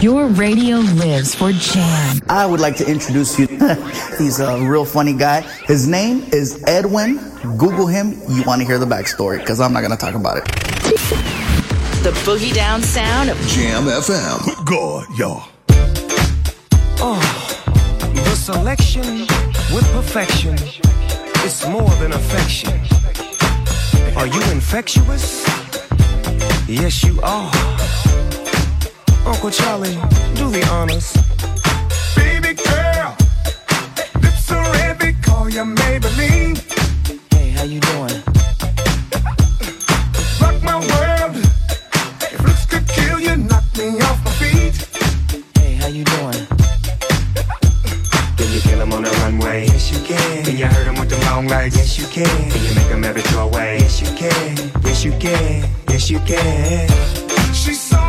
[0.00, 2.20] Your radio lives for Jam.
[2.28, 3.46] I would like to introduce you.
[4.18, 5.40] He's a real funny guy.
[5.66, 7.16] His name is Edwin.
[7.56, 8.12] Google him.
[8.28, 10.44] You want to hear the backstory because I'm not going to talk about it.
[12.04, 14.44] The boogie down sound of Jam FM.
[14.44, 15.48] Good God, y'all.
[17.00, 19.22] Oh, the selection
[19.74, 20.54] with perfection.
[21.44, 22.72] It's more than affection.
[24.16, 25.44] Are you infectious?
[26.68, 27.50] Yes, you are.
[29.28, 29.94] Uncle Charlie,
[30.34, 31.12] do the honors.
[32.16, 33.14] Baby girl,
[34.22, 36.56] lips are red, they call you Maybelline.
[37.34, 38.22] Hey, how you doing?
[40.40, 41.36] Rock my world,
[42.32, 44.76] if looks could kill you, knock me off my feet.
[45.58, 46.46] Hey, how you doing?
[48.38, 49.66] Can you kill him on the runway?
[49.66, 50.44] Yes, you can.
[50.44, 51.76] Can you hurt him with the long legs?
[51.76, 52.50] Yes, you can.
[52.50, 53.78] Can you make him every your way?
[53.78, 54.56] Yes, you can.
[54.84, 55.68] Yes, you can.
[55.88, 56.88] Yes, you can.
[57.52, 58.07] She's so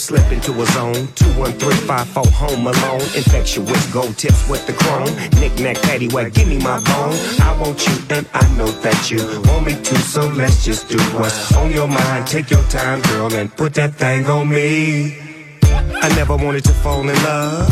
[0.00, 1.06] slip into a zone.
[1.14, 3.02] Two, one, three, five, four, home alone.
[3.14, 5.12] Infectious, gold tips with the chrome.
[5.38, 7.16] Knick knack, paddywhack, give me my bone.
[7.40, 9.18] I want you, and I know that you
[9.48, 12.26] want me too, so let's just do what's on your mind.
[12.26, 15.18] Take your time, girl, and put that thing on me.
[15.62, 17.68] I never wanted to fall in love,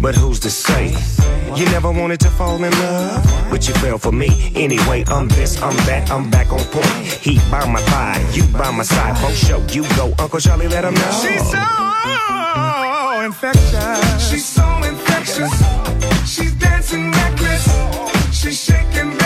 [0.00, 1.13] but who's to say?
[1.56, 4.52] You never wanted to fall in love, but you fell for me.
[4.56, 7.06] Anyway, I'm this, I'm that, I'm back on point.
[7.06, 9.14] Heat by my thigh, you by my side.
[9.22, 11.10] Both show you go, Uncle Charlie, let him know.
[11.22, 11.62] She's so
[13.24, 14.30] infectious.
[14.30, 15.52] She's so infectious.
[16.28, 17.68] She's dancing necklace.
[18.32, 19.23] She's shaking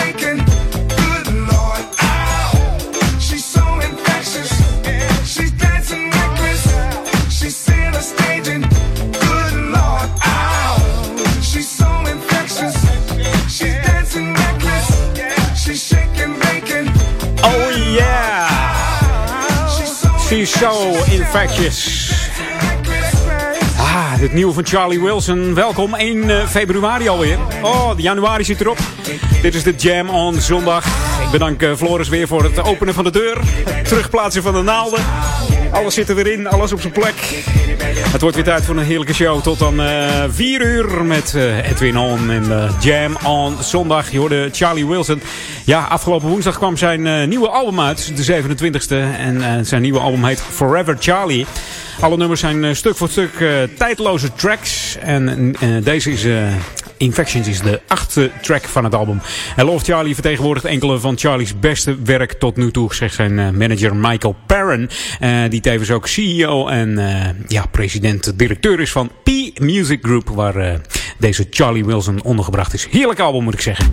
[20.59, 22.11] so infectious.
[23.77, 25.53] Ah, dit nieuwe van Charlie Wilson.
[25.53, 27.37] Welkom 1 eh, februari alweer.
[27.61, 28.77] Oh, de januari zit erop.
[29.41, 30.85] Dit is de Jam on zondag.
[31.21, 33.37] Ik bedank eh, Floris weer voor het openen van de deur.
[33.65, 34.99] Het terugplaatsen van de naalden.
[35.71, 37.43] Alles zit er weer in, alles op zijn plek.
[37.83, 39.41] Het wordt weer tijd voor een heerlijke show.
[39.41, 44.11] Tot dan eh 4 uur met eh, Edwin On en eh, Jam on zondag.
[44.11, 45.21] Je hoorde Charlie Wilson.
[45.65, 48.11] Ja, afgelopen woensdag kwam zijn eh, nieuwe album uit.
[48.17, 49.17] De 27e.
[49.17, 51.45] En eh, zijn nieuwe album heet Forever Charlie.
[51.99, 53.47] Alle nummers zijn eh, stuk voor stuk eh,
[53.77, 54.97] tijdloze tracks.
[55.01, 56.23] En eh, deze is...
[56.25, 56.33] eh,
[56.97, 59.21] Infections is de achtste track van het album.
[59.55, 63.49] En Love Charlie vertegenwoordigt enkele van Charlie's beste werk tot nu toe, zegt zijn eh,
[63.49, 64.89] manager Michael Perrin.
[65.19, 70.55] eh, die tevens ook CEO en eh, ja, president-directeur is van P Music Group, waar
[70.55, 70.79] eh,
[71.17, 72.87] deze Charlie Wilson ondergebracht is.
[72.91, 73.91] Heerlijk album moet ik zeggen.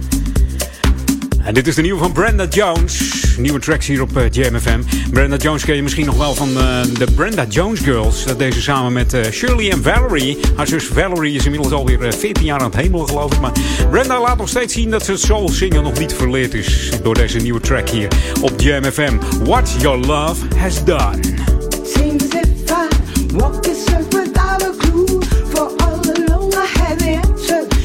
[1.44, 3.14] En dit is de nieuwe van Brenda Jones.
[3.38, 4.80] Nieuwe tracks hier op uh, Jam FM.
[5.10, 8.24] Brenda Jones ken je misschien nog wel van uh, de Brenda Jones Girls.
[8.24, 10.38] Dat deze samen met Shirley en Valerie.
[10.56, 13.40] Haar zus Valerie is inmiddels alweer 14 jaar aan het hemelen geloof ik.
[13.40, 13.52] Maar
[13.90, 16.90] Brenda laat nog steeds zien dat ze het soul zingen nog niet verleerd is.
[17.02, 18.08] Door deze nieuwe track hier
[18.40, 19.18] op Jam FM.
[19.44, 21.55] What Your Love Has Done.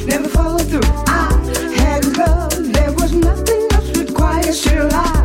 [0.07, 0.81] Never follow through.
[1.07, 4.53] I had love There was nothing else required.
[4.53, 5.20] Still I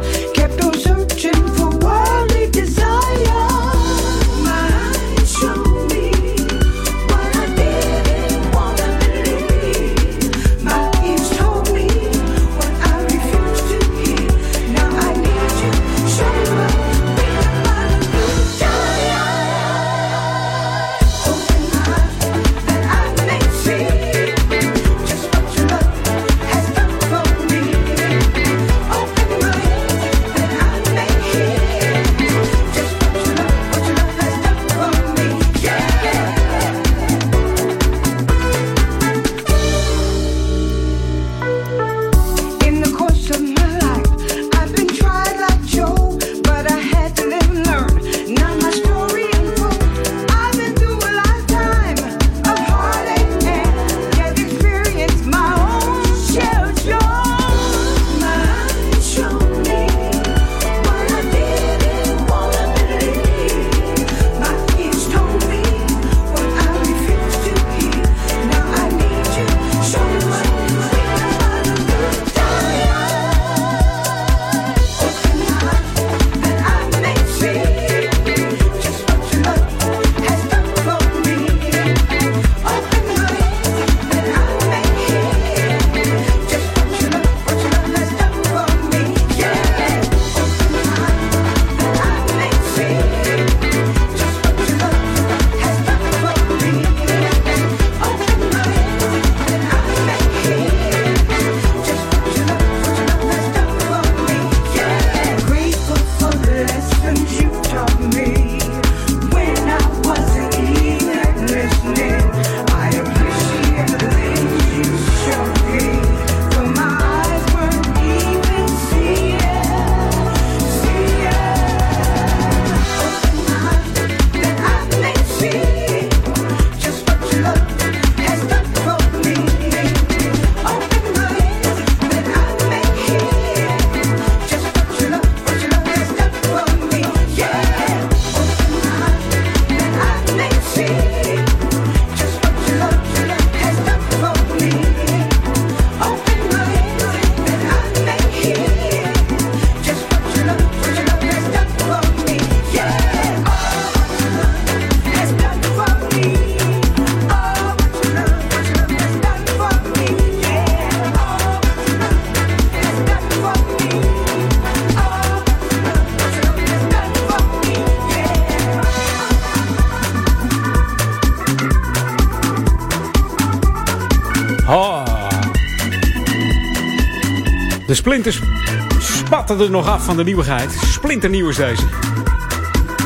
[179.46, 180.72] spatten er nog af van de nieuwigheid.
[180.72, 181.82] Splinternieuw is deze.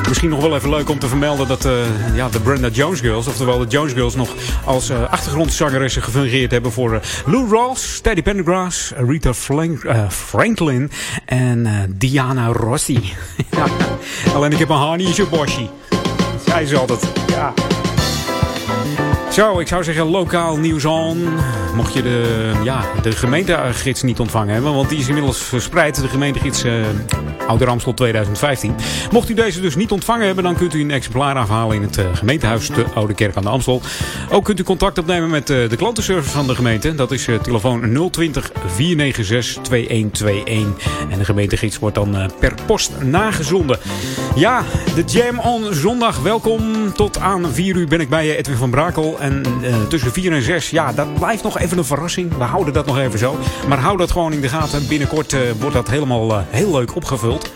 [0.09, 1.73] Misschien nog wel even leuk om te vermelden dat eh,
[2.15, 4.35] ja, de Brenda Jones Girls, oftewel de Jones Girls, nog
[4.65, 10.91] als eh, achtergrondzangeressen gefungeerd hebben voor eh, Lou Rawls, Teddy Pendergrass, Rita Frank- Franklin
[11.25, 13.13] en Diana Rossi.
[14.35, 15.69] Alleen ik heb een zo'n bosje.
[16.47, 17.13] Zij is altijd.
[17.27, 17.53] Ja.
[19.31, 21.29] Zo, ik zou zeggen lokaal nieuws on.
[21.75, 26.09] Mocht je de, ja, de gemeentegids niet ontvangen hebben, want die is inmiddels verspreid, de
[26.09, 26.73] gemeentegids eh
[27.51, 28.75] Oude Ramstel 2015.
[29.11, 31.99] Mocht u deze dus niet ontvangen hebben, dan kunt u een exemplaar afhalen in het
[31.99, 33.83] eh, gemeentehuis de Oude Kerk aan de Amstel.
[34.31, 36.95] Ook kunt u contact opnemen met eh, de klantenservice van de gemeente.
[36.95, 41.09] Dat is eh, telefoon 020 496 2121.
[41.11, 43.79] En de gemeentegids wordt dan per post nagezonden.
[44.35, 44.63] Ja,
[44.95, 46.19] de Jam on zondag.
[46.23, 46.93] Welkom.
[46.93, 49.19] Tot aan 4 uur ben ik bij Edwin van Brakel.
[49.19, 52.37] En eh, tussen 4 en 6, ja, dat blijft nog even een verrassing.
[52.37, 53.39] We houden dat nog even zo.
[53.69, 54.89] Maar hou dat gewoon in de gaten.
[54.89, 57.53] Binnenkort eh, wordt dat helemaal eh, heel leuk opgevuld.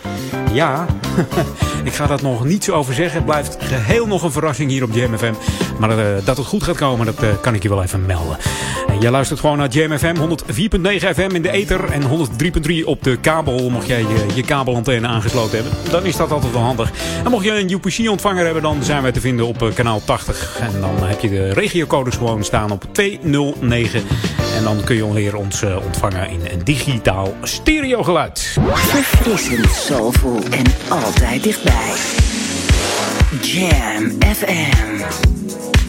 [0.53, 0.87] Ja,
[1.85, 3.17] ik ga dat nog niet zo over zeggen.
[3.17, 5.35] Het blijft geheel nog een verrassing hier op Jam FM.
[5.79, 8.37] Maar eh, dat het goed gaat komen, dat eh, kan ik je wel even melden.
[8.89, 13.17] En jij luistert gewoon naar JMFM 104.9 FM in de ether en 103.3 op de
[13.17, 13.71] kabel.
[13.71, 16.91] Mocht jij je, je, kabelantenne aangesloten hebben, dan is dat altijd wel handig.
[17.25, 20.59] En mocht je een UPC-ontvanger hebben, dan zijn wij te vinden op eh, kanaal 80.
[20.61, 24.03] En dan heb je de regiocodes gewoon staan op 209.
[24.57, 28.57] En dan kun je weer ons ontvangen in een digitaal stereogeluid.
[28.73, 32.44] Verfrissend, soulful en altijd dichtbij.
[33.43, 35.84] Jam FM.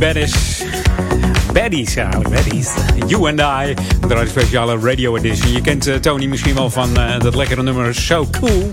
[0.00, 0.64] Baddies.
[1.52, 2.68] Baddies eigenlijk, Baddies.
[3.06, 3.74] You and I,
[4.08, 5.52] de radio speciale radio edition.
[5.52, 8.70] Je kent eh, Tony misschien wel van eh, dat lekkere nummer So Cool.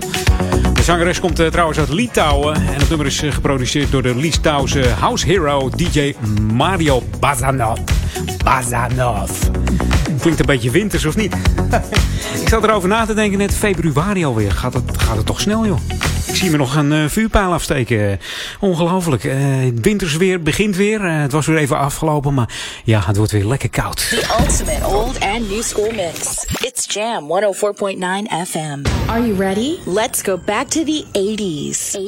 [0.74, 2.54] De zangeres komt eh, trouwens uit Litouwen.
[2.54, 6.14] En het nummer is geproduceerd door de Litouwse house hero DJ
[6.52, 7.78] Mario Bazanov.
[8.44, 9.30] Bazanov.
[10.20, 11.36] Klinkt een beetje winters, of niet?
[12.42, 14.52] Ik zat erover na te denken net februari alweer.
[14.52, 15.97] Gaat het, gaat het toch snel, joh?
[16.38, 18.20] zie me nog een eh, uh, vuurpaal afsteken.
[18.60, 19.24] Ongelooflijk.
[19.24, 21.00] Eh, het uh, wintersweer begint weer.
[21.00, 22.48] Uh, het was weer even afgelopen, maar
[22.84, 23.96] ja, het wordt weer lekker koud.
[23.96, 26.44] The ultimate old and new school mix.
[26.60, 27.26] It's Jam 104.9
[28.46, 28.82] FM.
[29.06, 29.76] Are you ready?
[29.84, 31.96] Let's go back to the 80s.
[31.96, 32.06] 80s.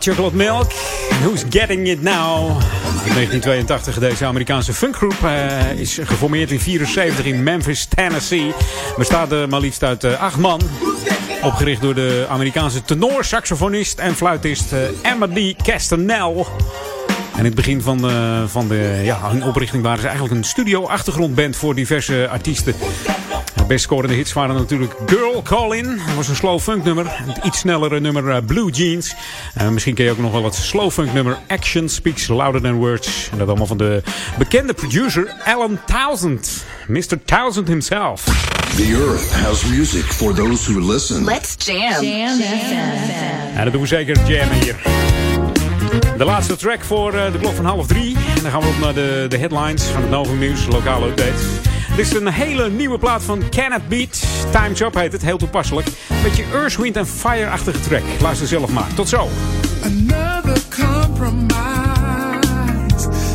[0.03, 0.73] Chocolate Milk.
[1.23, 2.49] Who's Getting It Now?
[3.05, 8.55] In 1982, deze Amerikaanse funkgroep eh, is geformeerd in 74 in Memphis, Tennessee.
[8.97, 10.61] Bestaat uh, maar liefst uit uh, acht man.
[11.43, 15.63] Opgericht door de Amerikaanse tenor, saxofonist en fluitist uh, Emma D.
[15.63, 16.47] Castanel.
[17.33, 20.45] En in het begin van de, van de ja, hun oprichting waren ze eigenlijk een
[20.45, 22.75] studio-achtergrondband voor diverse artiesten.
[23.55, 26.01] De best scorende hits waren natuurlijk Girl Call-In.
[26.07, 27.07] Dat was een slow funk nummer.
[27.09, 29.15] Het iets snellere nummer uh, Blue Jeans.
[29.61, 32.75] Uh, misschien ken je ook nog wel het slow funk nummer Action Speaks Louder Than
[32.75, 33.29] Words.
[33.33, 34.03] En dat allemaal van de
[34.39, 36.65] bekende producer Alan Townsend.
[36.87, 37.25] Mr.
[37.25, 38.25] Townsend himself.
[38.77, 41.25] The earth has music for those who listen.
[41.25, 42.05] Let's jam.
[42.05, 42.41] Jam
[43.55, 44.77] En dat doen we zeker jammen hier.
[46.17, 48.17] De laatste track voor uh, de klok van half drie.
[48.37, 51.43] En dan gaan we op naar de, de headlines van het Novum Nieuws, lokale updates.
[51.97, 54.23] Dit is een hele nieuwe plaat van Cannot Beat.
[54.53, 55.89] Time's Up heet het, heel toepasselijk.
[56.23, 58.03] Beetje Earth, Wind and Fire-achtige track.
[58.21, 58.95] Luister zelf maar.
[58.95, 59.29] Tot zo.
[59.83, 61.59] Another compromise.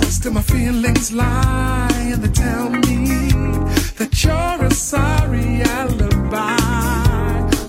[0.10, 3.30] Still my feelings lie and they tell me
[3.96, 6.58] that you're a sorry alibi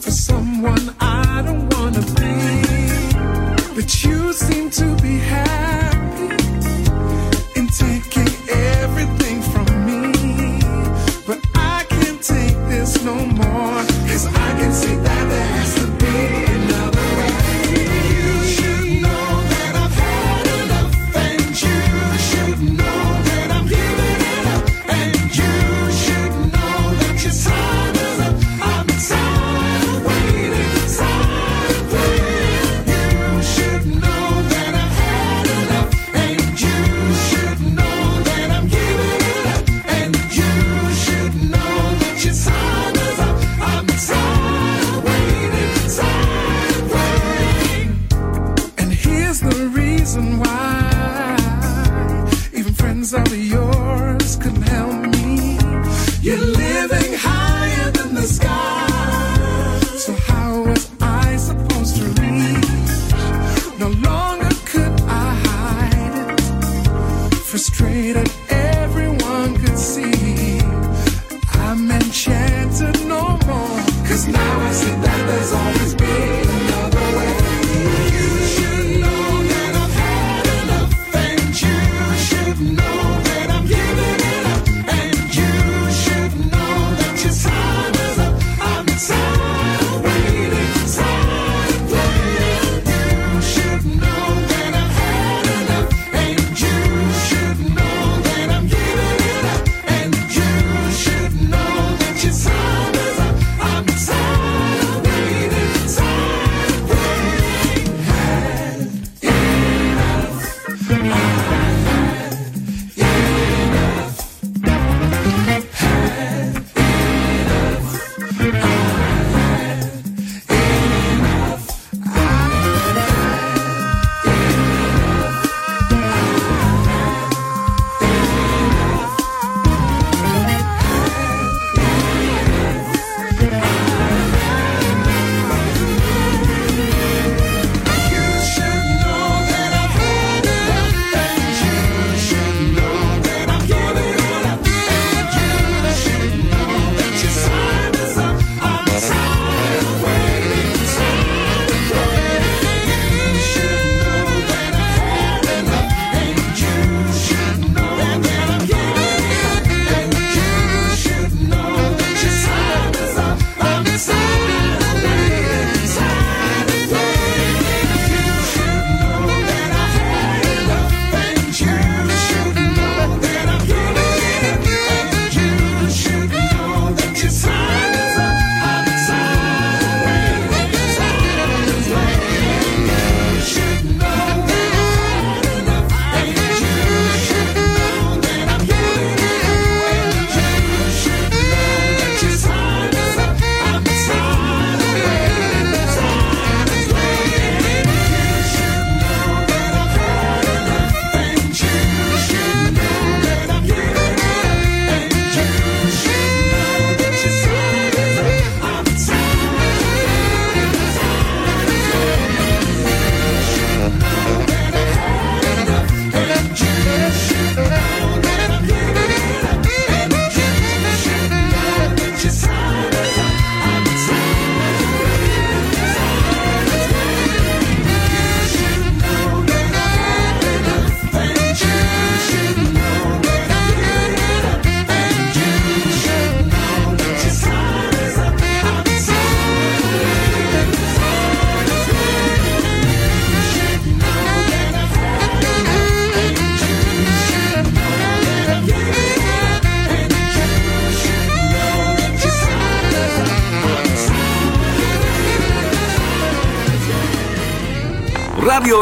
[0.01, 2.35] for someone I don't wanna be.
[3.75, 6.35] But you seem to be happy
[7.55, 8.16] in taking
[13.07, 13.85] no more.
[14.09, 15.56] Cause I can see that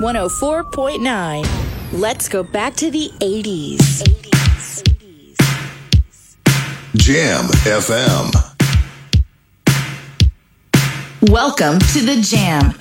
[0.00, 1.46] 104.9.
[1.92, 4.02] Let's go back to the 80s.
[4.02, 5.42] 80s.
[6.96, 8.32] Jam FM.
[11.30, 12.74] Welcome to the Jam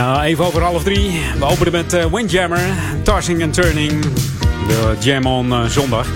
[0.00, 1.20] Ja, even over half drie.
[1.38, 2.60] We openen met eh, Windjammer,
[3.02, 4.02] Tossing and Turning.
[4.66, 6.06] De Jam on eh, zondag.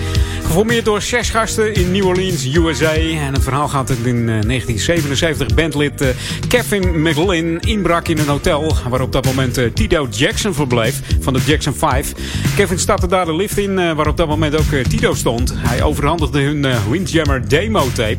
[0.45, 2.93] Geformeerd door zes gasten in New Orleans, USA.
[2.93, 6.07] En het verhaal gaat in eh, 1977 bandlid eh,
[6.47, 8.75] Kevin McLean inbrak in een hotel...
[8.89, 12.11] waar op dat moment Tito Jackson verbleef van de Jackson 5.
[12.55, 15.53] Kevin startte daar de lift in, waar op dat moment ook Tito stond.
[15.55, 18.17] Hij overhandigde hun Windjammer demo-tape...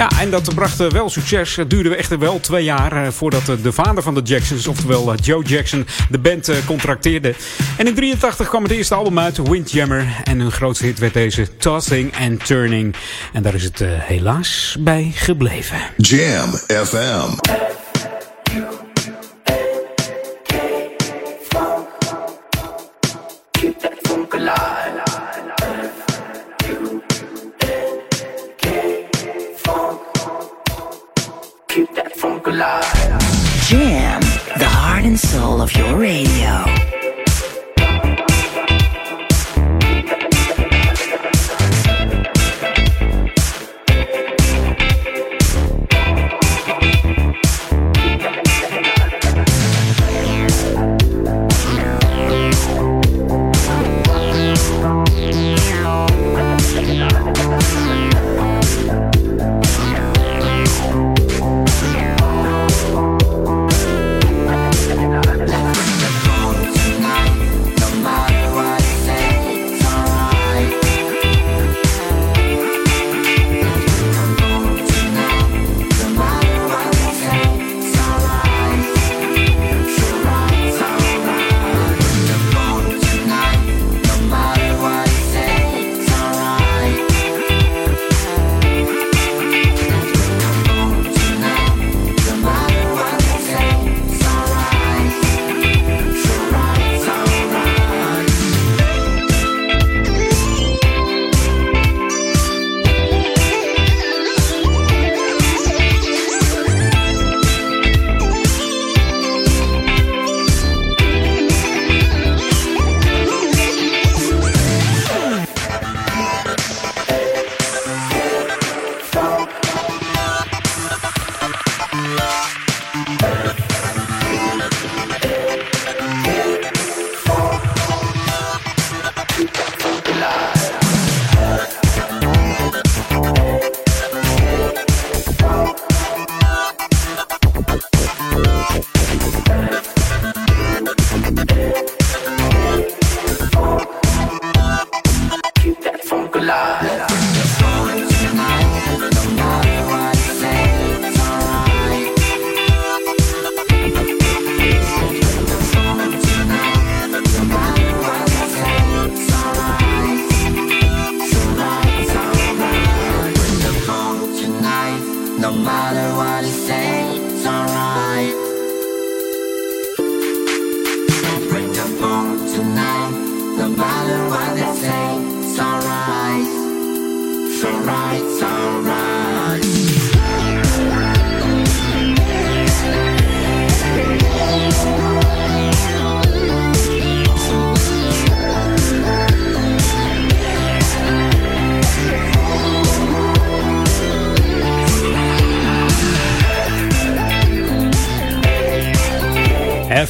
[0.00, 1.56] Ja, en dat bracht eh, wel succes.
[1.56, 5.14] Het duurde echt wel twee jaar eh, voordat eh, de vader van de Jacksons, oftewel
[5.14, 7.34] Joe Jackson, de band contracteerde.
[7.76, 10.06] En in 83 kwam het eerste album uit, Windjammer.
[10.24, 12.94] En hun grootste hit werd deze Tossing and Turning.
[13.32, 15.78] En daar is het helaas bij gebleven.
[15.96, 17.69] Jam FM.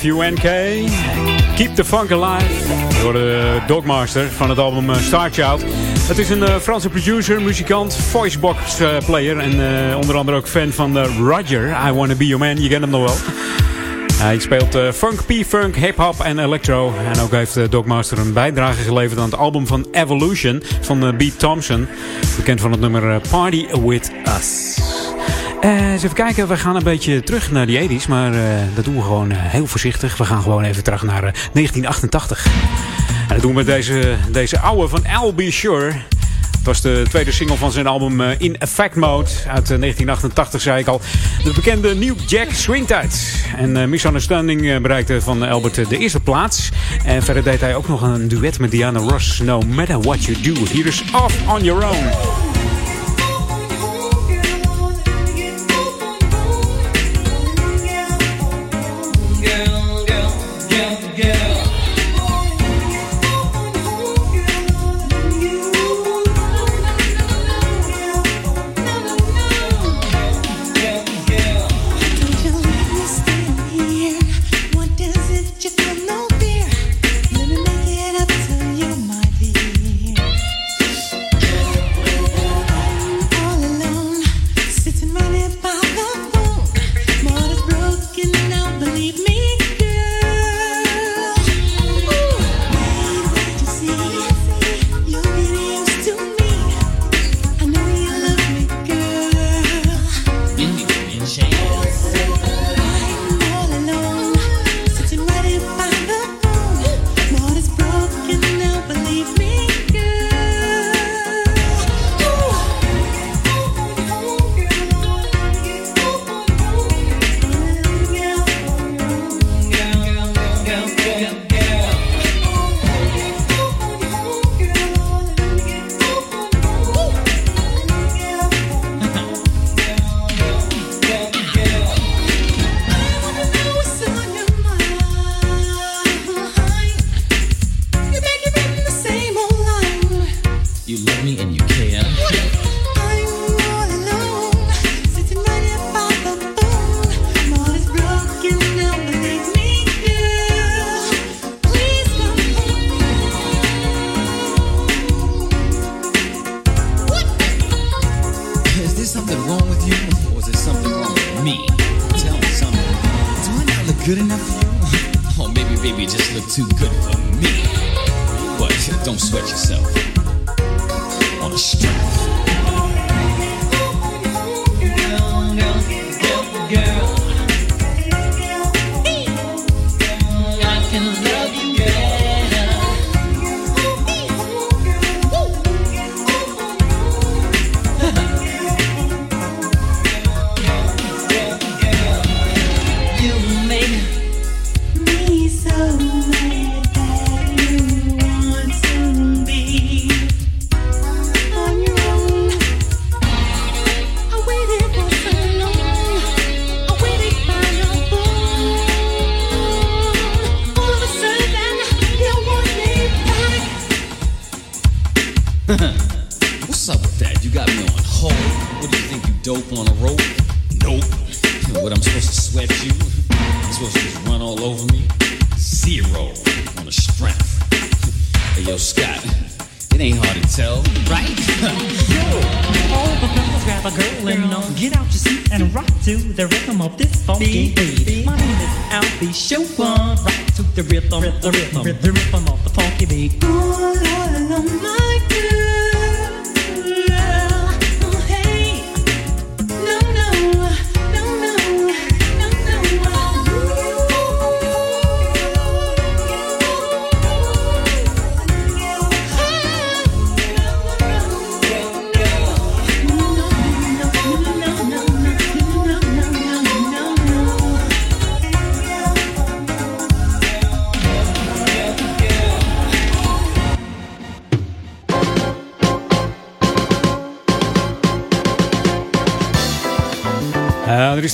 [0.01, 0.43] F-U-N-K.
[1.57, 2.45] Keep the Funk Alive.
[3.03, 5.65] Door de Dogmaster van het album eh, Star Child.
[6.09, 9.39] Het is een eh, Franse producer, muzikant, voicebox eh, player.
[9.39, 9.53] En
[9.97, 11.77] onder andere ook fan van Roger.
[11.89, 12.63] I Wanna Be Your Man.
[12.63, 13.17] Je kent hem nog wel.
[14.15, 16.93] Hij speelt funk, P-funk, hip-hop en electro.
[17.13, 21.89] En ook heeft Dogmaster een bijdrage geleverd aan het album van Evolution van Beat Thompson.
[22.37, 24.70] Bekend van het nummer Party With Us.
[25.61, 28.41] Eh, eens even kijken, we gaan een beetje terug naar die 80s, maar eh,
[28.75, 30.17] dat doen we gewoon eh, heel voorzichtig.
[30.17, 32.47] We gaan gewoon even terug naar eh, 1988.
[33.29, 35.93] En dat doen we met deze, deze oude van I'll Be Sure.
[36.61, 40.81] Het was de tweede single van zijn album In Effect Mode uit eh, 1988, zei
[40.81, 41.01] ik al.
[41.45, 43.45] De bekende New Jack Swingtijd.
[43.57, 46.69] En eh, Misunderstanding bereikte van Albert de eerste plaats.
[47.05, 49.39] En verder deed hij ook nog een duet met Diana Ross.
[49.39, 52.40] No matter what you do, here is Off on Your Own.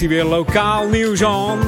[0.06, 1.58] Er weer lokaal nieuws aan.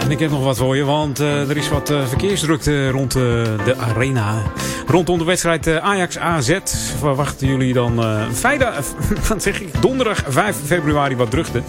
[0.00, 3.14] En ik heb nog wat voor je, want eh, er is wat eh, verkeersdrukte rond
[3.14, 3.22] eh,
[3.64, 4.42] de arena.
[4.86, 6.58] Rondom de wedstrijd eh, Ajax-AZ
[6.98, 8.84] verwachten jullie dan vrijdag,
[9.28, 11.62] wat zeg ik, donderdag 5 februari wat drukte.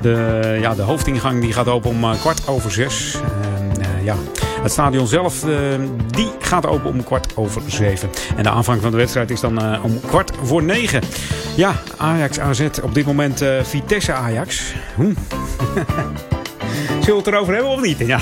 [0.00, 3.16] De, ja, de hoofdingang die gaat open om kwart over zes.
[4.02, 4.16] Ja,
[4.62, 5.44] het stadion zelf
[6.06, 8.10] die gaat open om kwart over zeven.
[8.36, 11.02] En de aanvang van de wedstrijd is dan om kwart voor negen.
[11.56, 14.74] Ja, Ajax AZ op dit moment Vitesse Ajax.
[14.94, 15.12] Hm.
[17.00, 17.98] Zullen we het erover hebben of niet?
[17.98, 18.20] Ja.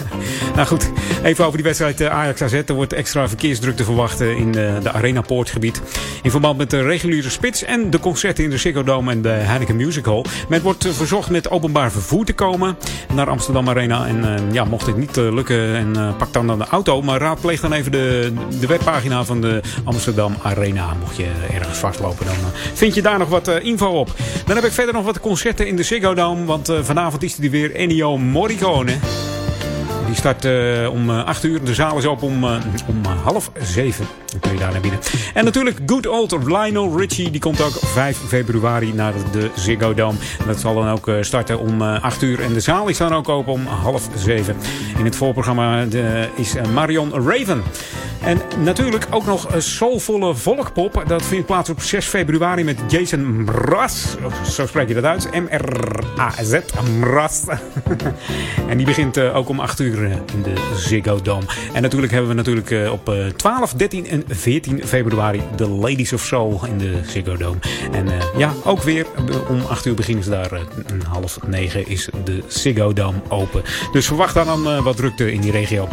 [0.56, 0.91] nou goed,
[1.22, 2.52] even over die wedstrijd eh, Ajax AZ.
[2.52, 5.82] Er wordt extra verkeersdrukte verwacht eh, in eh, de Arena Poortgebied.
[6.22, 9.28] In verband met de reguliere spits en de concerten in de Ziggo Dome en de
[9.28, 10.24] Heineken Music Hall.
[10.48, 12.76] Men wordt verzocht met openbaar vervoer te komen
[13.14, 14.06] naar Amsterdam Arena.
[14.06, 17.02] En ja, mocht dit niet lukken, en, pak dan, dan de auto.
[17.02, 20.94] Maar raadpleeg dan even de, de webpagina van de Amsterdam Arena.
[21.00, 22.34] Mocht je ergens vastlopen, dan
[22.74, 24.14] vind je daar nog wat info op.
[24.46, 26.44] Dan heb ik verder nog wat concerten in de Ziggo Dome.
[26.44, 28.92] Want vanavond is er weer Ennio Morricone.
[30.12, 31.64] Die start eh, om eh, 8 uur.
[31.64, 34.04] De zaal is open om, eh, om half 7.
[34.32, 35.00] Dan kun je daar naar binnen.
[35.34, 37.30] En natuurlijk Good Old Lionel Richie.
[37.30, 40.18] Die komt ook 5 februari naar de Ziggo Dome.
[40.46, 42.40] Dat zal dan ook eh, starten om eh, 8 uur.
[42.40, 44.56] En de zaal is dan ook open om half 7.
[44.98, 45.86] In het voorprogramma
[46.36, 47.62] is eh, Marion Raven.
[48.22, 51.04] En natuurlijk ook nog een soulvolle volkpop.
[51.06, 54.16] Dat vindt plaats op 6 februari met Jason Mraz.
[54.50, 55.28] Zo spreek je dat uit.
[55.32, 56.58] M-R-A-Z.
[56.98, 57.44] Mraz.
[58.68, 61.44] en die begint eh, ook om 8 uur eh, in de Ziggo Dome.
[61.72, 66.12] En natuurlijk hebben we natuurlijk eh, op eh, 12, 13 en 14 februari de Ladies
[66.12, 67.58] of Soul in de Ziggo Dome.
[67.92, 70.52] En eh, ja, ook weer eh, om 8 uur beginnen ze daar.
[70.52, 73.62] eh, een half 9 is de Ziggo Dome open.
[73.92, 75.88] Dus verwacht daar dan eh, wat drukte in die regio.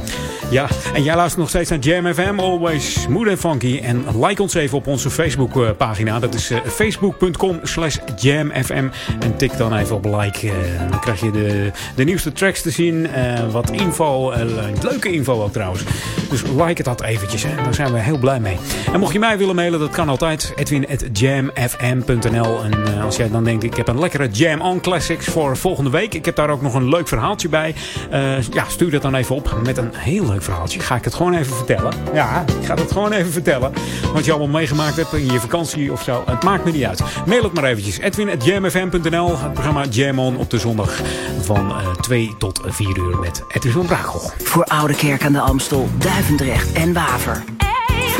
[0.50, 2.40] Ja, en jij luistert nog steeds naar Jam FM.
[2.40, 3.80] Always smooth and funky.
[3.84, 6.20] En like ons even op onze Facebook eh, pagina.
[6.20, 8.88] Dat is eh, facebook.com slash jamfm.
[9.20, 10.48] En tik dan even op like.
[10.48, 13.08] eh, dan krijg je de, de nieuwste tracks te zien.
[13.08, 14.32] eh, wat info.
[14.32, 14.46] eh,
[14.82, 15.84] leuke info ook trouwens.
[16.30, 17.44] Dus like het dat eventjes.
[17.44, 17.56] Hè.
[17.56, 18.58] Daar zijn we heel blij mee.
[18.94, 20.54] En mocht je mij willen mailen, dat kan altijd.
[20.56, 25.58] Edwin.jamfm.nl En eh, als jij dan denkt, ik heb een lekkere Jam On Classics voor
[25.58, 26.14] volgende week.
[26.14, 27.76] Ik heb daar ook nog een leuk verhaaltje bij.
[28.10, 30.80] Eh, ja, stuur dat dan even op met een heel leuk verhaaltje.
[30.80, 31.94] Ga ik het gewoon even vertellen.
[32.14, 33.74] Ja, ik ga het gewoon even vertellen.
[34.14, 36.24] Wat je allemaal meegemaakt hebt in je vakantie of zo.
[36.26, 37.04] Het maakt me niet uit.
[37.26, 38.00] Mail het maar eventjes.
[38.00, 41.02] Edwin.jamfm.nl Het programma Jam On op de zondag
[41.42, 44.32] van eh 2 tot 4 uur met Edwin van Brakel.
[44.44, 47.59] Voor Oude Kerk aan de Amstel, Duivendrecht en Waver.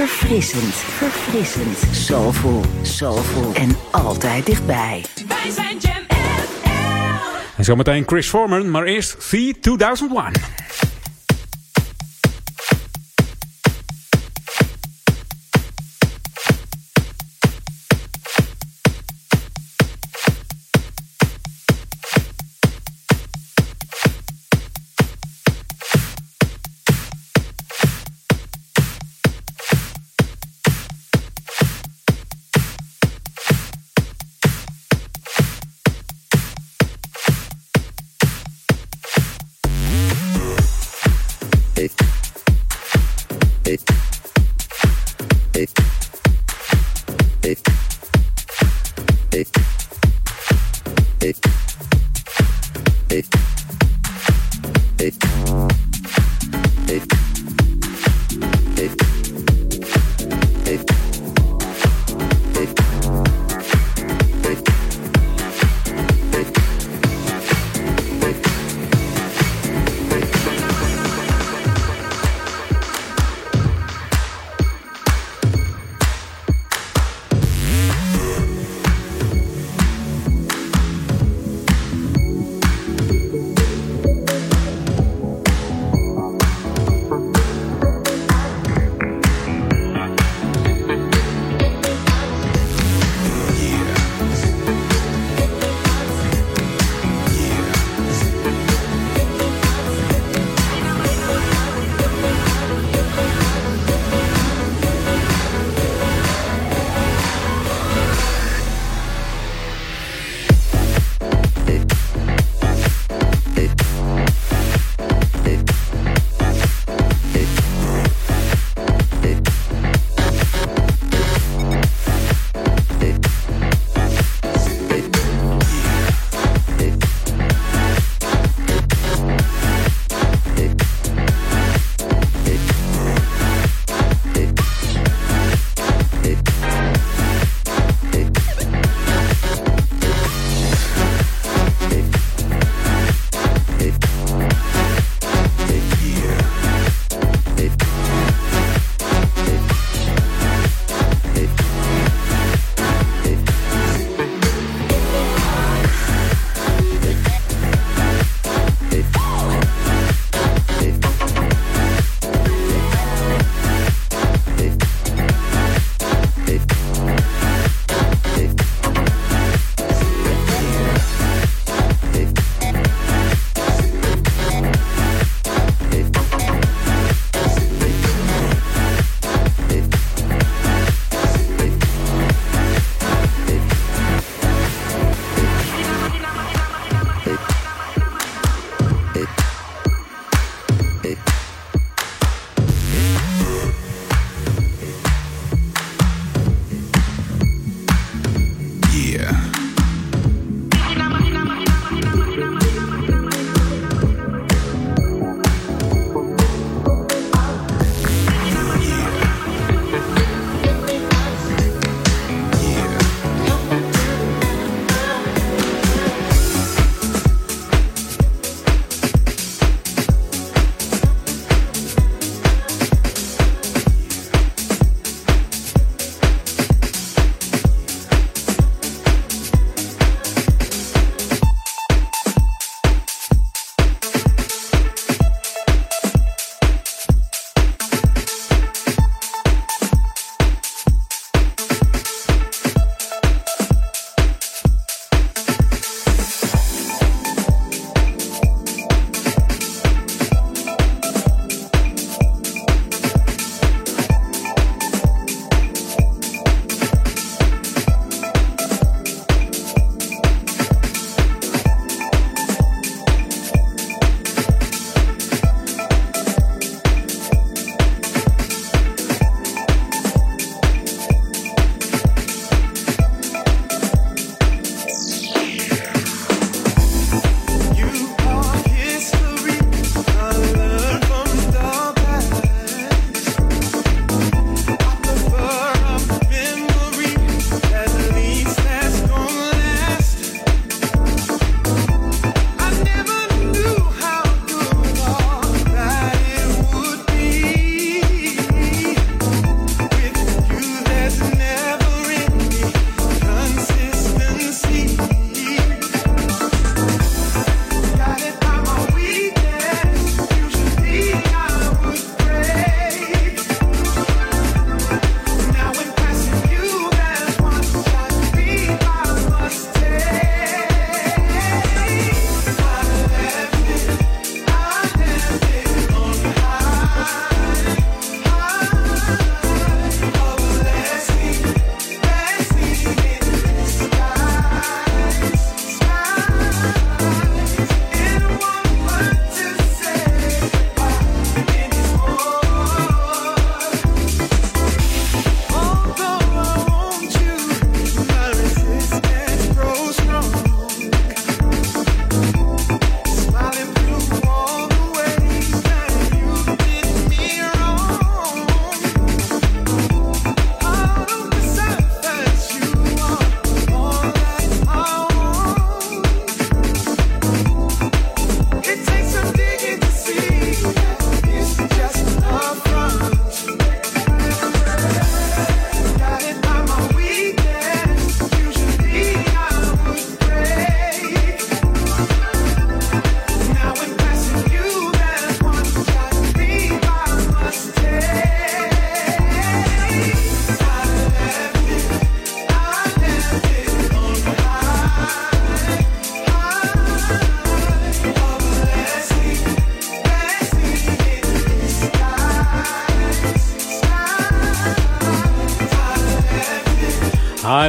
[0.10, 1.78] Verfrissend, verfrissend.
[1.92, 5.06] Soulful, soulful en altijd dichtbij.
[5.28, 6.68] Wij zijn Jam FM.
[7.58, 10.89] En zometeen Chris Foreman, maar eerst C2001.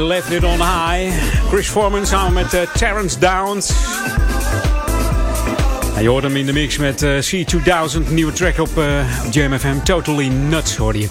[0.00, 1.12] I left it on high.
[1.48, 3.72] Chris Foreman samen met eh, Terrence Downs.
[5.96, 8.68] En je hoort hem in de mix met eh, C2000, nieuwe track op
[9.30, 9.82] FM.
[9.84, 11.08] Totally Nuts hoorde je.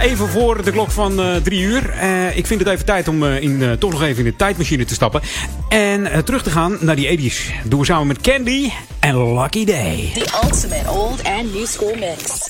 [0.00, 1.94] Even voor de klok van drie uur.
[2.34, 5.20] Ik vind het even tijd om in, toch nog even in de tijdmachine te stappen.
[5.68, 7.64] En terug te gaan naar die 80s.
[7.64, 10.10] Doen we samen met Candy en Lucky Day.
[10.14, 12.49] The ultimate old and new school mix.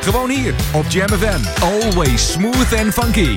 [0.00, 1.62] Gewoon hier op Jam FM.
[1.62, 3.36] Always smooth and funky.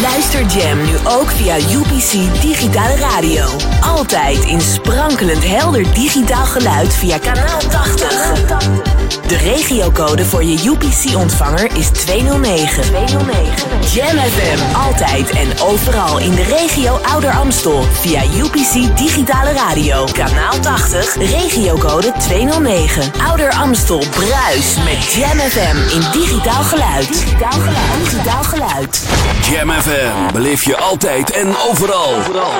[0.00, 3.44] Luister Jam nu ook via UPC Digitale Radio.
[3.80, 9.01] Altijd in sprankelend helder digitaal geluid via kanaal 80.
[9.26, 12.82] De regiocode voor je UPC-ontvanger is 209.
[12.82, 13.54] 209.
[13.94, 17.82] Jam FM, altijd en overal in de regio Ouder Amstel.
[18.00, 23.12] Via UPC Digitale Radio, kanaal 80, regiocode 209.
[23.28, 27.08] Ouder Amstel bruis met Jam FM in digitaal geluid.
[27.08, 28.10] Digitaal geluid.
[28.10, 29.02] Digitaal geluid.
[29.50, 32.14] Jam FM beleef je altijd en overal.
[32.14, 32.52] overal.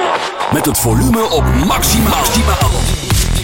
[0.53, 2.71] Met het volume op maximaal.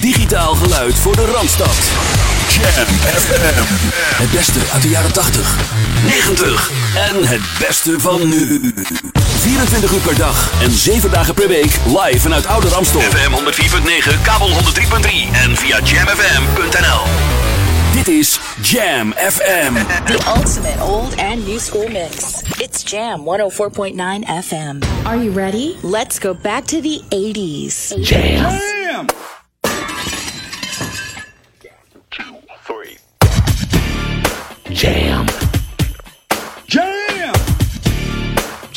[0.00, 2.37] Digitaal geluid voor de Randstad.
[2.58, 3.64] Jam FM.
[4.22, 5.56] Het beste uit de jaren 80,
[6.04, 8.72] 90 en het beste van nu.
[9.40, 13.00] 24 uur per dag en 7 dagen per week live vanuit Oude Ramstel.
[13.00, 14.54] FM 104.9, kabel 103.3
[15.32, 17.02] en via jamfm.nl.
[17.92, 19.74] Dit is Jam FM.
[20.04, 22.42] The ultimate old and new school mix.
[22.56, 23.94] It's Jam 104.9
[24.44, 24.78] FM.
[25.02, 25.74] Are you ready?
[25.82, 27.94] Let's go back to the 80s.
[28.00, 29.06] Jam.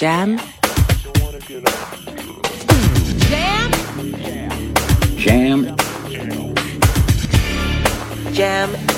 [0.02, 0.40] Jam.
[3.30, 3.72] Jam.
[5.20, 5.76] Jam.
[8.34, 8.91] Jam.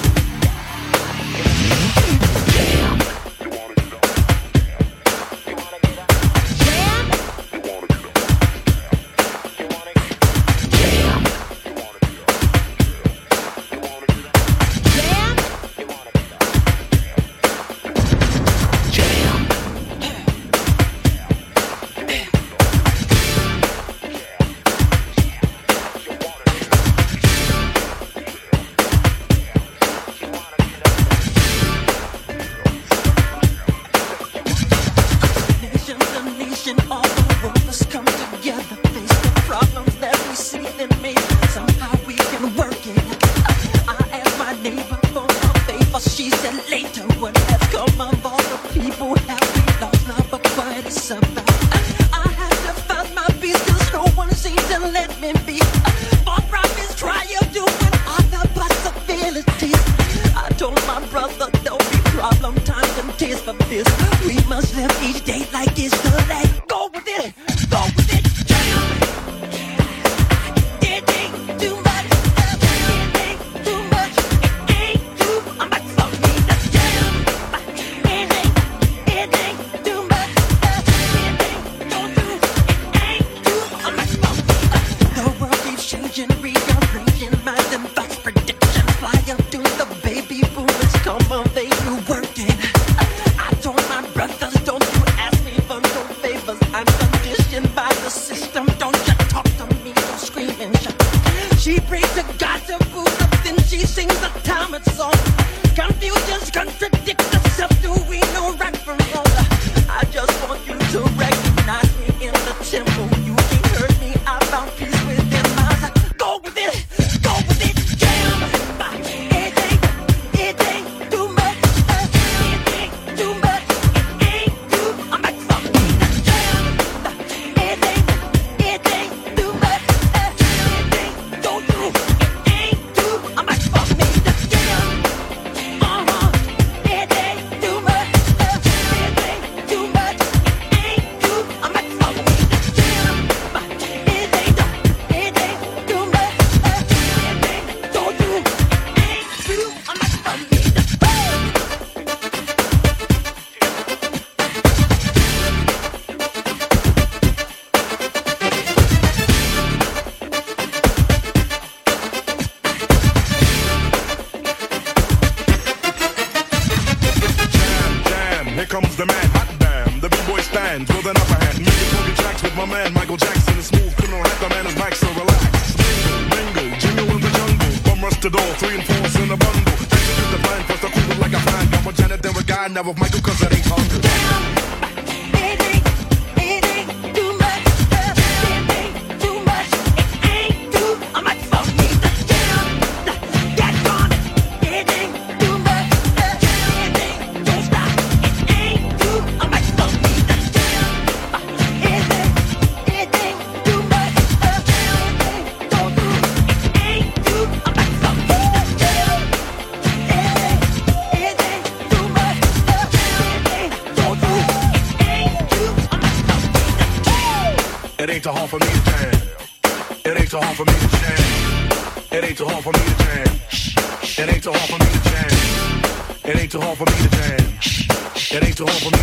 [228.65, 229.02] So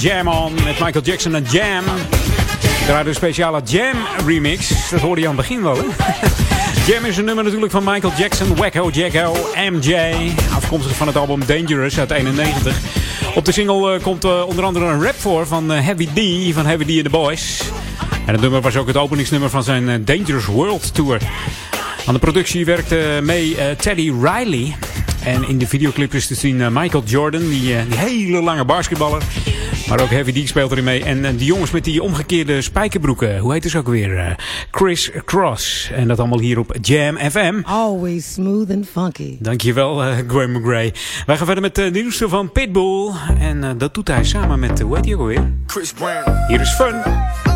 [0.00, 1.84] Jam On met Michael Jackson en Jam.
[2.86, 3.96] Daar een speciale Jam
[4.26, 4.90] remix.
[4.90, 5.76] Dat hoorde je aan het begin wel.
[6.86, 9.36] Jam is een nummer natuurlijk van Michael Jackson, Wacko Jacko,
[9.70, 10.14] MJ.
[10.54, 12.78] Afkomstig van het album Dangerous uit 91.
[13.34, 16.54] Op de single eh, komt eh, onder andere een rap voor van eh, Heavy D,
[16.54, 17.62] van Heavy D and the Boys.
[18.26, 21.20] En het nummer was ook het openingsnummer van zijn Dangerous World Tour.
[22.06, 24.76] Aan de productie werkte mee Teddy Riley.
[25.24, 29.22] En in de videoclip is te zien Michael Jordan, die, die hele lange basketballer.
[29.88, 31.04] Maar ook Heavy D speelt erin mee.
[31.04, 33.38] En die jongens met die omgekeerde spijkerbroeken.
[33.38, 34.18] Hoe heet het ook weer?
[34.18, 34.30] Eh,
[34.70, 35.90] Chris Cross.
[35.94, 37.60] En dat allemaal hier op Jam FM.
[37.62, 39.36] Always smooth and funky.
[39.40, 40.94] Dankjewel, eh, uh, Graham McGray.
[41.26, 43.10] Wij gaan verder met eh, de nieuwste van Pitbull.
[43.38, 45.52] En dat doet hij samen met, hoe heet hij ook weer?
[45.66, 46.32] Chris Brown.
[46.48, 47.47] Hier is Fun.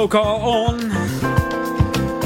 [0.00, 0.76] Local on.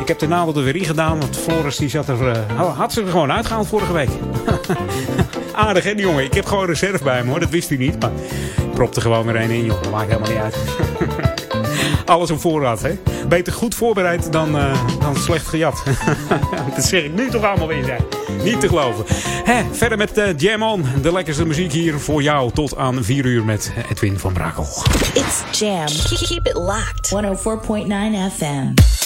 [0.00, 2.92] Ik heb de naald er weer in gedaan, want Floris die zat er, eh, had
[2.92, 4.10] ze er gewoon uitgehaald vorige week.
[5.54, 6.24] Aardig hè die jongen.
[6.24, 8.00] Ik heb gewoon reserve bij hem hoor, dat wist hij niet.
[8.00, 8.10] Maar
[8.56, 10.56] ik propte gewoon weer één in joh, dat maakt helemaal niet uit.
[12.06, 12.98] Alles op voorraad hè.
[13.28, 15.82] Beter goed voorbereid dan, eh, dan slecht gejat.
[16.76, 18.00] dat zeg ik nu toch allemaal weer zijn.
[18.42, 19.04] Niet te geloven.
[19.44, 20.84] Hè, verder met eh, Jam On.
[21.02, 24.66] De lekkerste muziek hier voor jou tot aan 4 uur met Edwin van Brakel.
[25.14, 25.86] It's Jam.
[26.28, 27.12] Keep it locked.
[27.12, 29.03] 104.9 FM.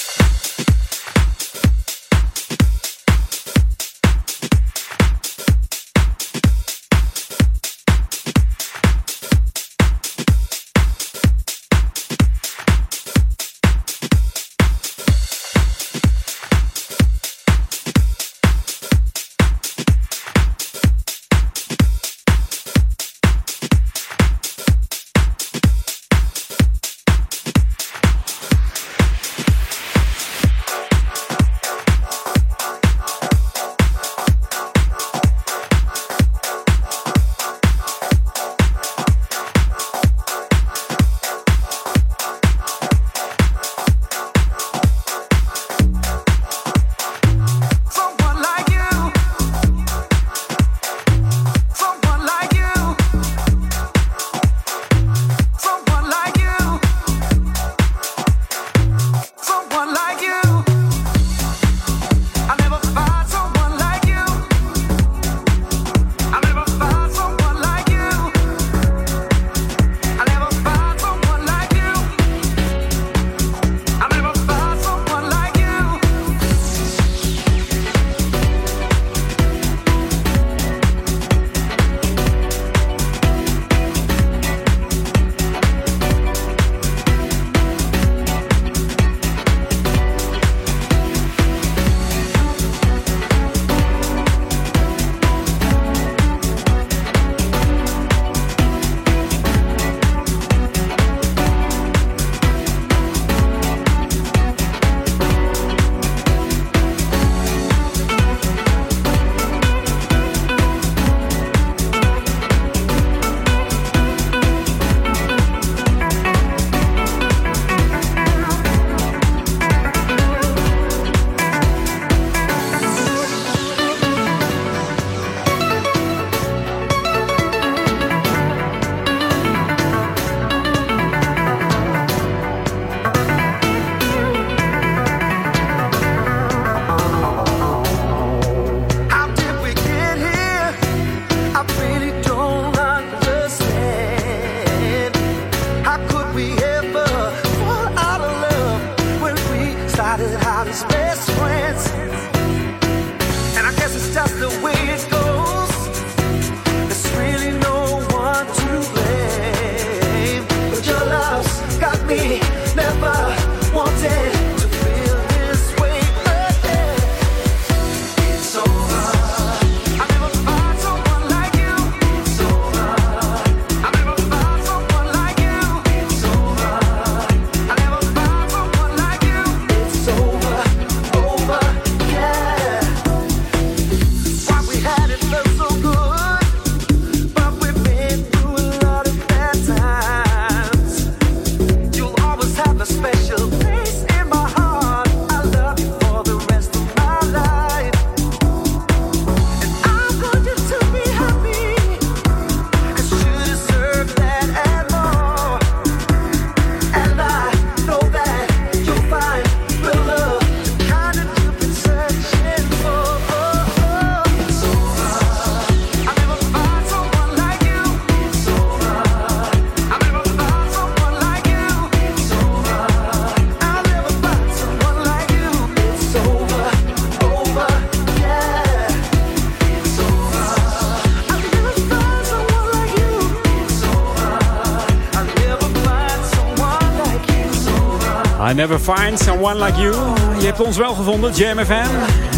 [238.48, 239.94] I never find someone like you.
[240.38, 241.58] Je hebt ons wel gevonden, Jam.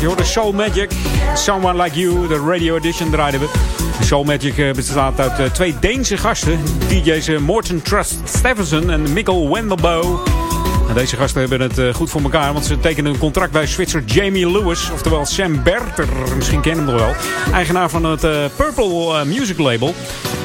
[0.01, 0.91] Je hoort de Soul Magic.
[1.35, 3.49] Someone like you, de radio edition draaiden we.
[4.05, 6.59] Soul Magic eh, bestaat uit eh, twee Deense gasten.
[6.89, 10.23] DJ's eh, Morten Trust Steffensen en Mikkel Wendelbo.
[10.89, 14.05] En deze gasten hebben het goed voor elkaar, want ze tekenen een contract bij Zwitser
[14.05, 14.91] Jamie Lewis.
[14.91, 17.15] Oftewel Sam Berter, misschien ken je hem nog wel.
[17.53, 18.21] Eigenaar van het
[18.57, 19.95] Purple Music Label.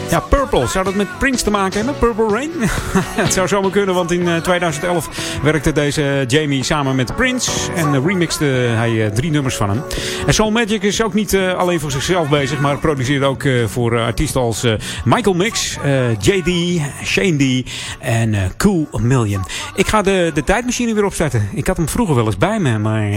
[0.10, 0.68] Ja, Purple.
[0.68, 1.98] Zou dat met Prince te maken hebben?
[2.00, 2.52] Purple Rain?
[3.24, 7.52] het zou zomaar kunnen, want in eh, 2011 werkte deze Jamie samen met Prince.
[7.76, 9.82] En remixte hij eh, drie nummers van hem.
[10.28, 13.66] En Soul Magic is ook niet eh, alleen voor zichzelf bezig, maar produceert ook eh,
[13.66, 14.66] voor artiesten als
[15.06, 15.78] Michael Mix,
[16.20, 17.70] JD, Shane D
[18.00, 19.46] en Cool Million.
[19.76, 21.50] Ik ga de, de tijdmachine weer opstarten.
[21.54, 23.12] Ik had hem vroeger wel eens bij me, maar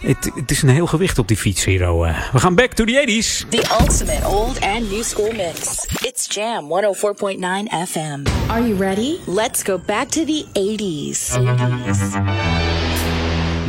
[0.00, 1.82] het, het is een heel gewicht op die fiets hier.
[1.82, 2.32] eh.
[2.32, 3.48] We gaan back to the 80s.
[3.48, 5.83] The ultimate old and new school mix.
[6.34, 7.38] Jam 104.9
[7.70, 8.26] FM.
[8.50, 9.20] Are you ready?
[9.26, 11.30] Let's go back to the 80s.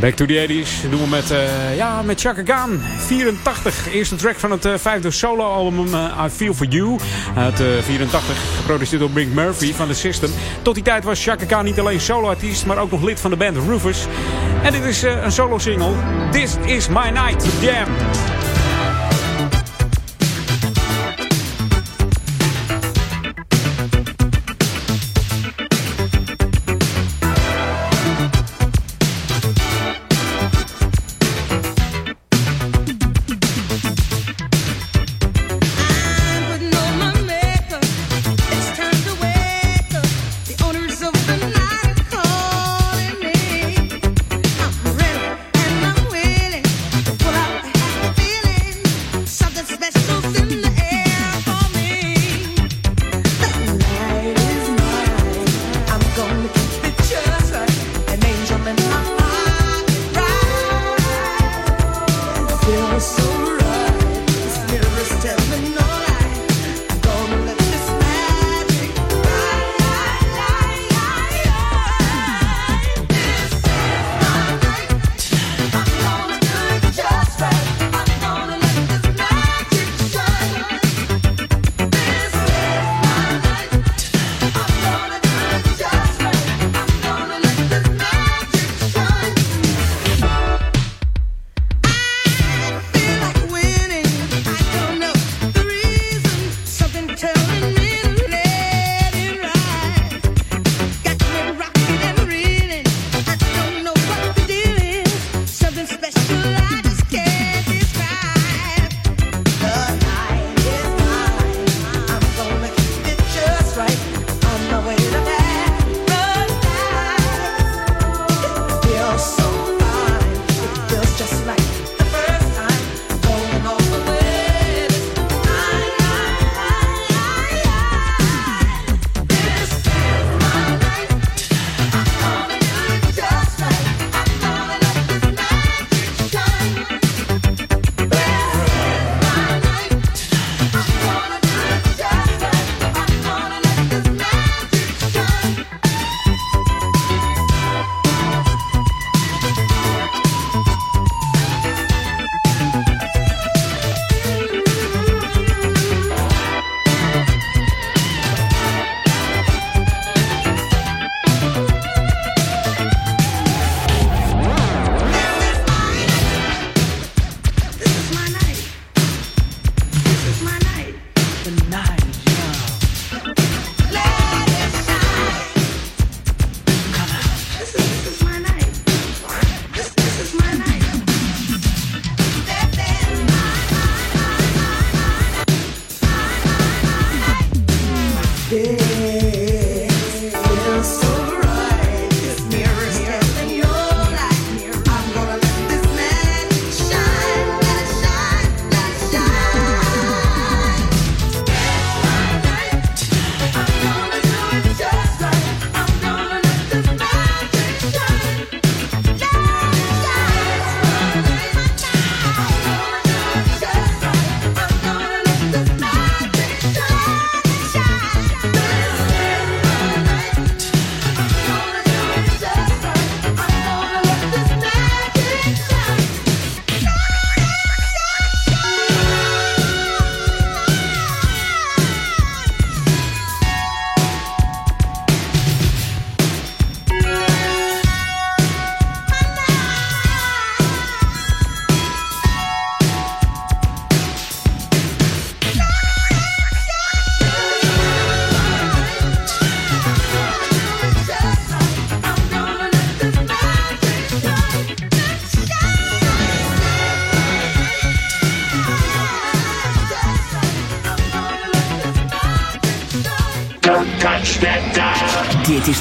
[0.02, 0.90] Back to the 80s.
[0.90, 2.80] doen we met, eh, ja, met Chaka Khan.
[2.98, 3.94] 84.
[3.94, 6.98] Eerste track van het eh, vijfde solo-album eh, I Feel For You.
[7.36, 8.38] Uit eh, 84.
[8.58, 10.32] Geproduceerd door Brink Murphy van The System.
[10.62, 13.38] Tot die tijd was Chaka Khan niet alleen solo-artiest, maar ook nog lid van de
[13.38, 14.06] band Rufus.
[14.64, 15.94] En dit is eh, een solo-single.
[16.32, 17.46] This Is My Night.
[17.62, 17.88] Jam.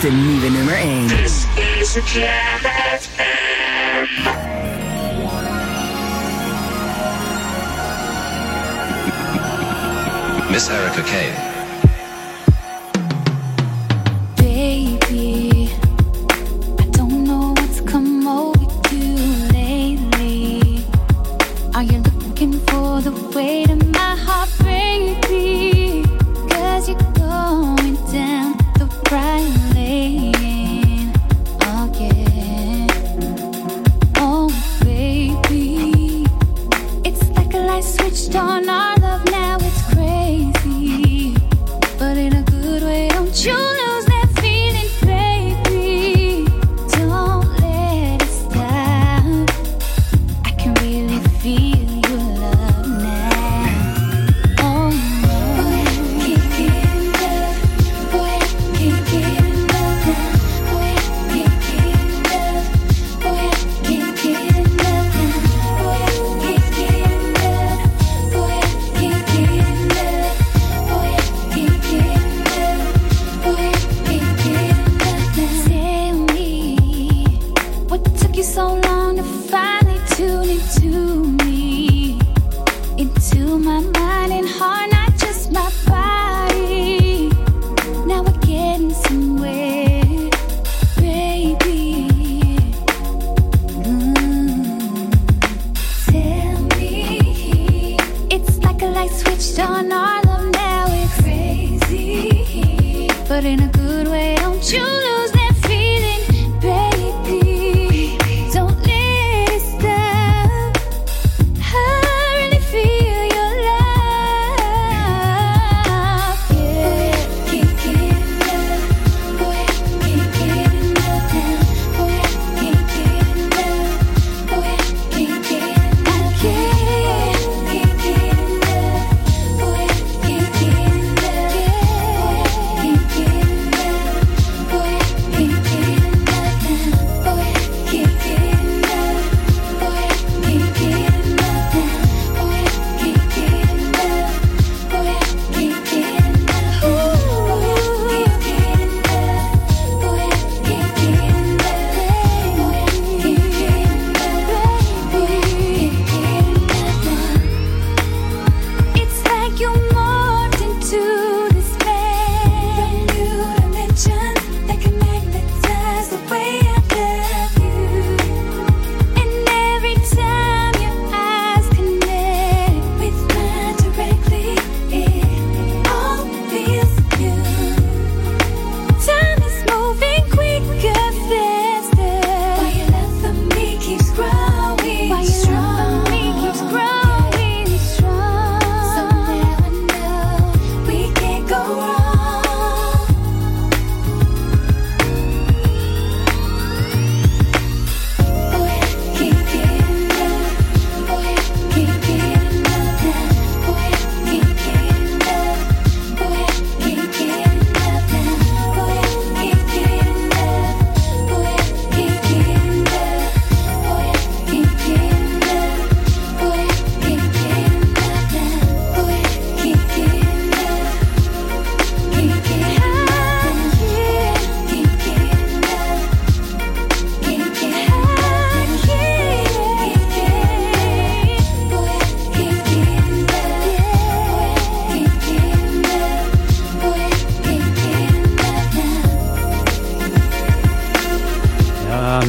[0.05, 1.07] is de nieuwe nummer 1.
[1.07, 1.47] This
[1.81, 2.64] is a jam.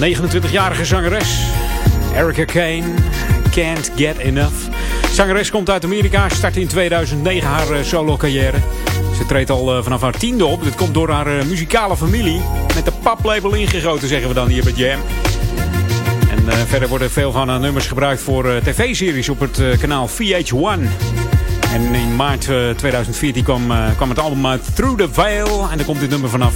[0.06, 1.40] 29-jarige zangeres.
[2.16, 2.84] Erica Kane,
[3.52, 4.56] Can't Get Enough.
[5.12, 8.58] Zangeres komt uit Amerika, startte in 2009 haar eh, solo carrière.
[9.18, 10.64] Ze treedt al eh, vanaf haar tiende op.
[10.64, 12.42] Dit komt door haar eh, muzikale familie.
[12.76, 15.00] Met de paplabel ingegoten, zeggen we dan hier bij Jam.
[16.30, 20.82] En verder worden veel van haar nummers gebruikt voor tv-series op het kanaal VH1.
[21.74, 25.68] En in maart 2014 kwam, kwam het album uit Through the Veil.
[25.72, 26.54] En daar komt dit nummer vanaf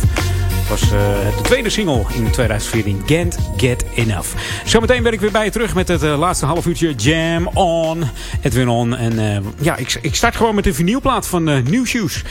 [0.69, 0.89] was eh,
[1.37, 3.03] de tweede single in 2014.
[3.05, 4.29] Can't Get Enough.
[4.65, 8.03] Zometeen ben ik weer bij je terug met het eh, laatste half uurtje Jam On.
[8.41, 8.95] Edwin On.
[8.95, 12.23] En eh, ja, ik, ik, start gewoon met een vinylplaat van New Shoes.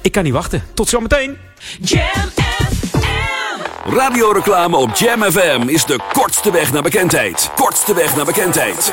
[0.00, 0.62] ik kan niet wachten.
[0.74, 1.36] Tot zometeen.
[1.80, 2.62] Jam FM.
[3.84, 7.50] Radioreclame op Jam FM is de kortste weg naar bekendheid.
[7.54, 8.92] Kortste weg naar bekendheid.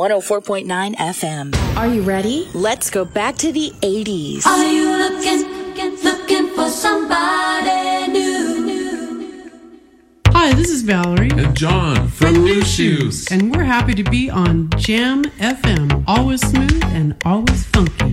[0.00, 1.76] 104.9 FM.
[1.76, 2.48] Are you ready?
[2.54, 4.46] Let's go back to the 80s.
[4.46, 5.44] Are you looking,
[6.02, 9.50] looking for somebody new?
[10.28, 11.28] Hi, this is Valerie.
[11.32, 13.30] And John from New Shoes.
[13.30, 16.02] And we're happy to be on Jam FM.
[16.06, 18.12] Always smooth and always funky.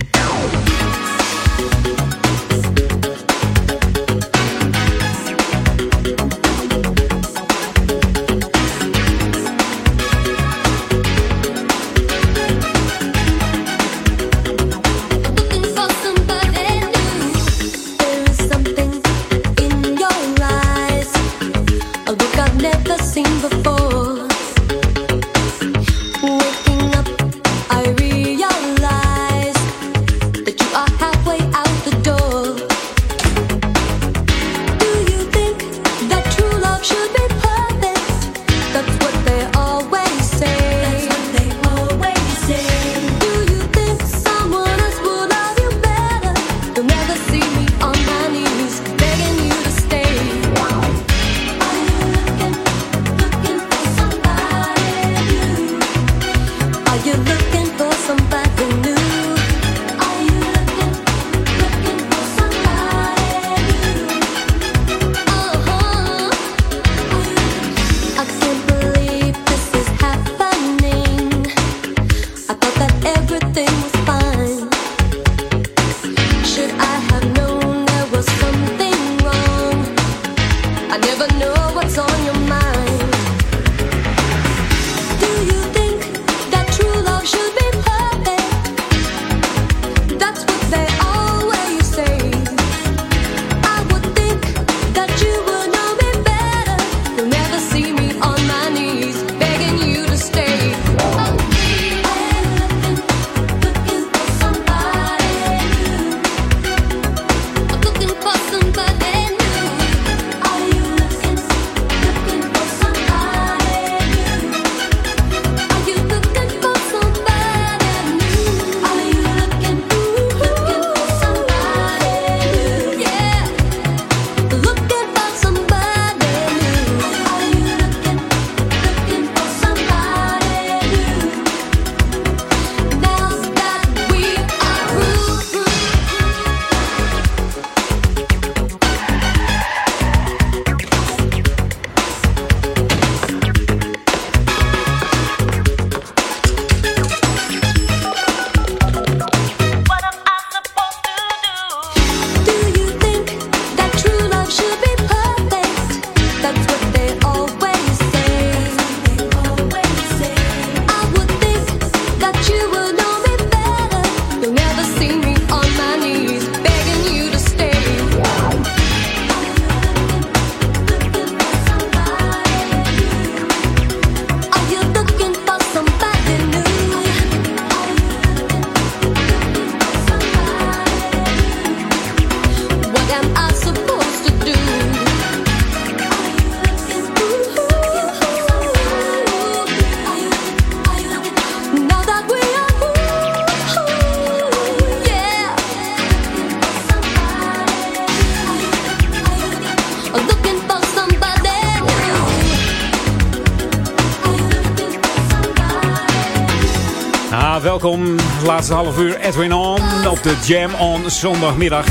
[207.62, 208.16] Welkom.
[208.44, 211.86] Laatste half uur Edwin On op de Jam On zondagmiddag.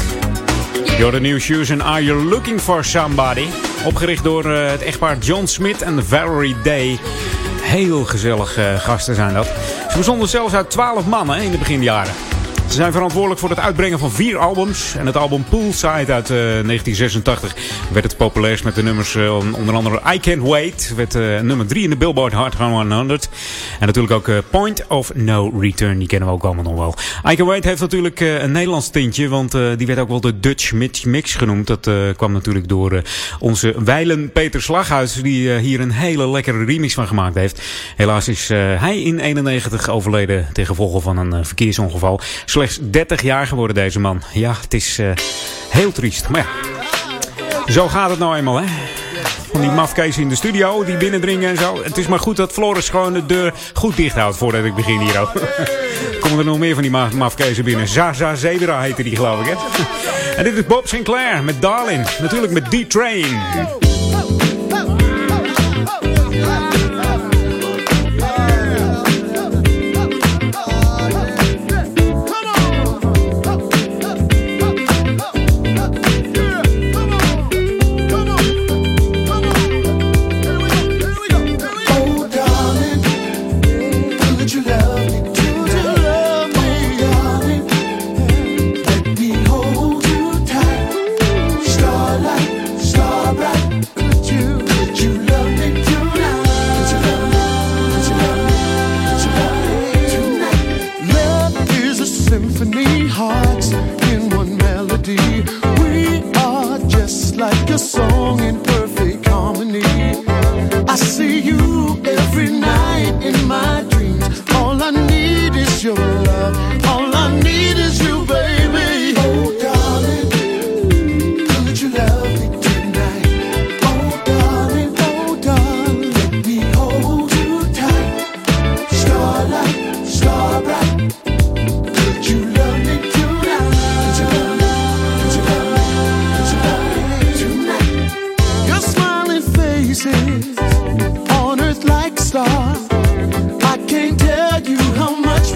[0.97, 3.45] You're the new shoes and are you looking for somebody?
[3.85, 6.99] Opgericht door eh, het echtpaar John Smith en Valerie Day.
[7.61, 9.45] Heel gezellig eh, gasten zijn dat.
[9.89, 12.13] Ze bestonden zelfs uit 12 mannen in de beginjaren.
[12.67, 14.95] Ze zijn verantwoordelijk voor het uitbrengen van vier albums.
[14.95, 17.55] En het album Poolside uit eh, 1986
[17.91, 20.93] werd het populairst met de nummers eh, onder andere I Can't Wait.
[20.95, 23.29] Werd eh, nummer drie in de Billboard Hard 100.
[23.79, 25.97] En natuurlijk ook Point of No Return.
[25.97, 26.95] Die kennen we ook allemaal nog wel.
[27.31, 29.27] I Can't Wait heeft natuurlijk een Nederlands tintje.
[29.27, 31.67] Want die werd ook wel de Dutch Mitch Mix genoemd.
[31.67, 33.01] Dat kwam natuurlijk door
[33.39, 35.13] onze wijlen Peter Slaghuis.
[35.13, 37.61] Die hier een hele lekkere remix van gemaakt heeft.
[37.95, 42.19] Helaas is hij in 91 overleden ten gevolge van een verkeersongeval.
[42.57, 44.21] Slechts 30 jaar geworden deze man.
[44.33, 45.11] Ja, het is eh,
[45.69, 46.29] heel triest.
[46.29, 46.45] Maar
[47.65, 48.65] ja, zo gaat het nou eenmaal hè.
[49.51, 51.83] Van die mafkees in de studio, die binnendringen en zo.
[51.83, 54.99] Het is maar goed dat Floris gewoon de deur goed dicht houdt voordat ik begin
[54.99, 55.31] hier ook.
[56.21, 57.87] Komen er nog meer van die mafkees mafkezen binnen.
[57.87, 59.83] Zaza Zebra heette die geloof ik hè.
[60.37, 62.05] En dit is Bob Sinclair met Darlin.
[62.19, 63.96] Natuurlijk met D-Train.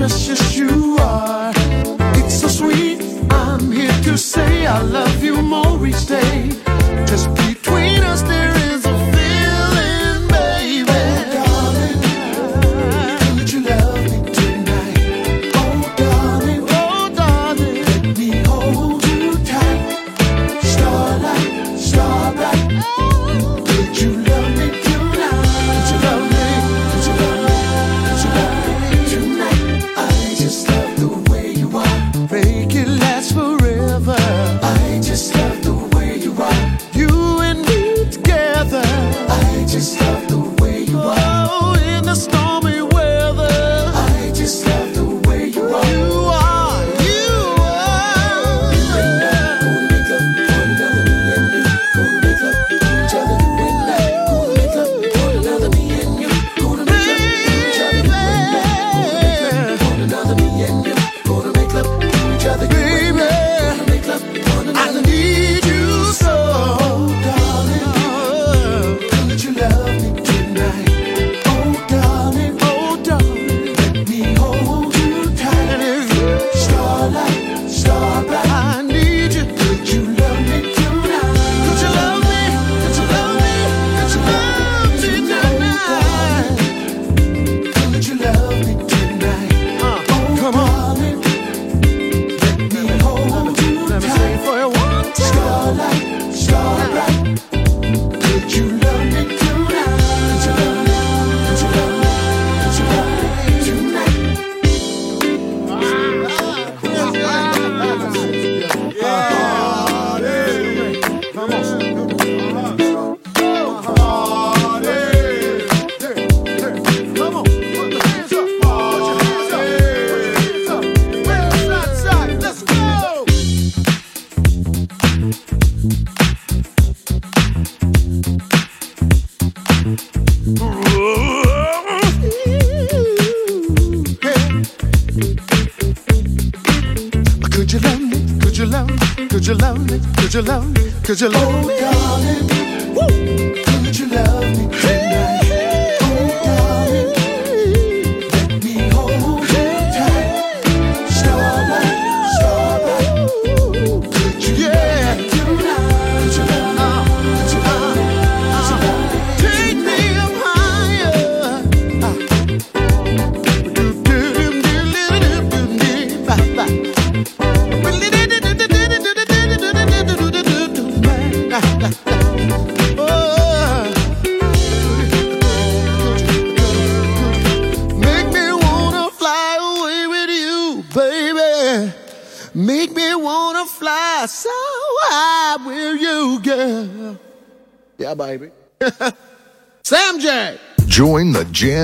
[0.01, 1.51] precious you are.
[2.17, 3.03] It's so sweet.
[3.29, 5.60] I'm here to say I love you more.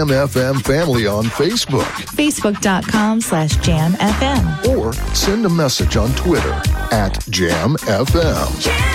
[0.07, 1.83] JamFM family on Facebook.
[2.15, 6.53] Facebook.com slash Jam FM, Or send a message on Twitter
[6.93, 8.61] at JamFM.
[8.61, 8.86] Jam!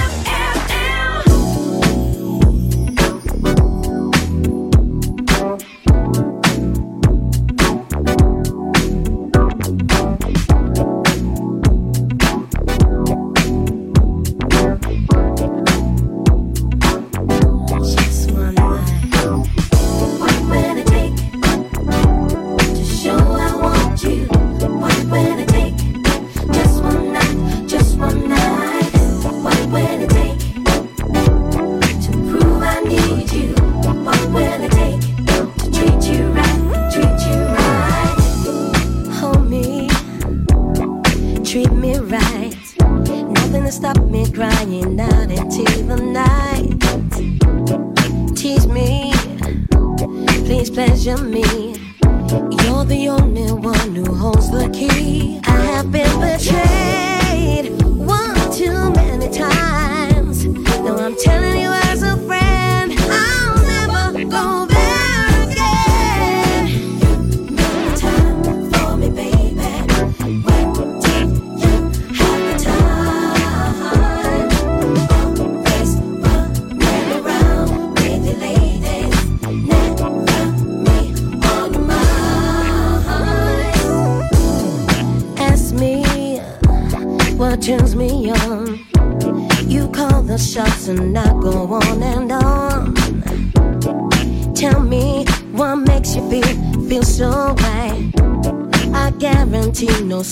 [50.73, 51.43] displeasure me.
[52.65, 55.41] You're the only one who holds the key.
[55.45, 56.72] I have been betrayed.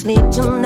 [0.00, 0.59] sleep tonight.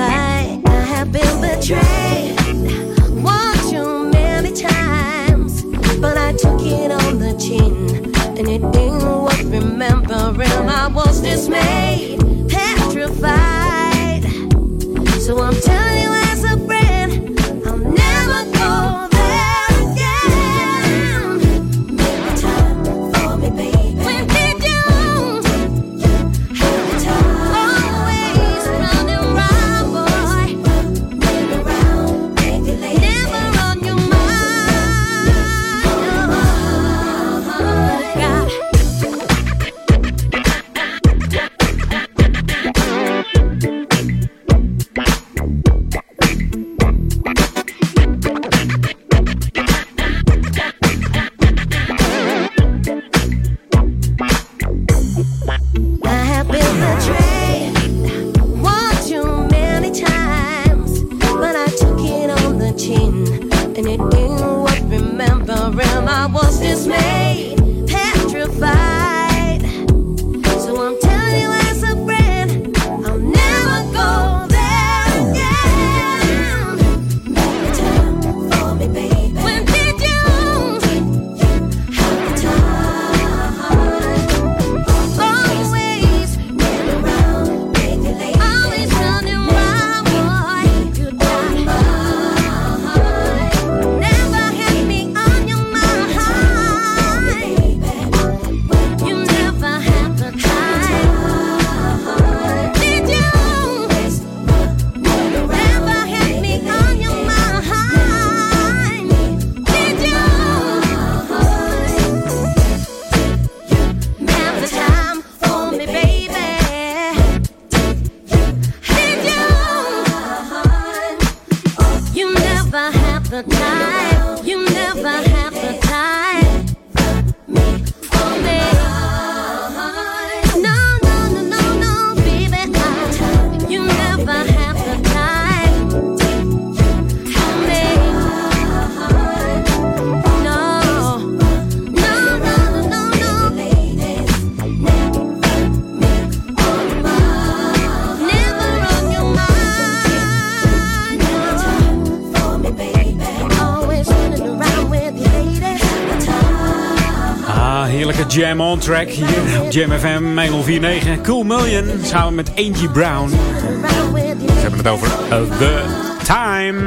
[157.85, 161.21] Heerlijke jam on track hier op Jam FM 1049.
[161.21, 163.29] Cool Million samen met Angie Brown.
[163.29, 165.83] We hebben het over eh, The
[166.23, 166.79] Time.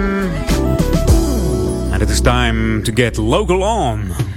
[1.92, 4.27] And it is time to get local on.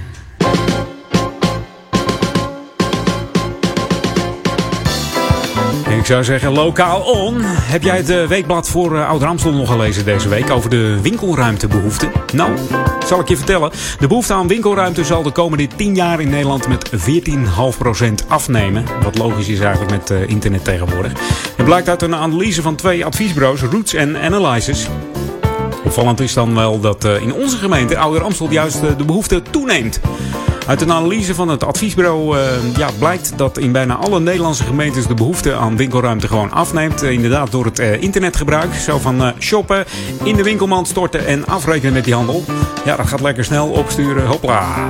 [6.02, 7.40] Ik zou zeggen, lokaal on.
[7.42, 11.00] Heb jij het eh, weekblad voor uh, Ouder Amstel nog gelezen deze week over de
[11.02, 12.10] winkelruimtebehoefte?
[12.32, 12.58] Nou,
[13.06, 13.70] zal ik je vertellen.
[13.98, 18.84] De behoefte aan winkelruimte zal de komende 10 jaar in Nederland met 14,5% afnemen.
[19.02, 21.12] Wat logisch is eigenlijk met uh, internet tegenwoordig.
[21.56, 24.88] Het blijkt uit een analyse van twee adviesbureaus, Roots en Analysis.
[25.84, 30.00] Opvallend is dan wel dat in onze gemeente, Ouder Amstel, juist de behoefte toeneemt.
[30.66, 35.06] Uit een analyse van het adviesbureau uh, ja, blijkt dat in bijna alle Nederlandse gemeentes
[35.06, 37.02] de behoefte aan winkelruimte gewoon afneemt.
[37.02, 38.74] Uh, inderdaad door het uh, internetgebruik.
[38.74, 39.84] Zo van shoppen,
[40.22, 42.44] in de winkelmand storten en afrekenen met die handel.
[42.84, 44.26] Ja, dat gaat lekker snel opsturen.
[44.26, 44.88] Hopla.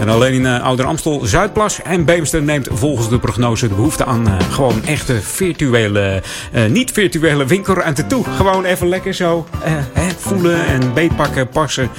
[0.00, 4.04] En alleen in uh, Ouder Amstel, Zuidplas en Beemster neemt volgens de prognose de behoefte
[4.04, 6.22] aan uh, gewoon echte virtuele,
[6.52, 8.24] uh, niet virtuele winkelruimte toe.
[8.24, 11.90] Gewoon even lekker zo hè, voelen en beetpakken, passen.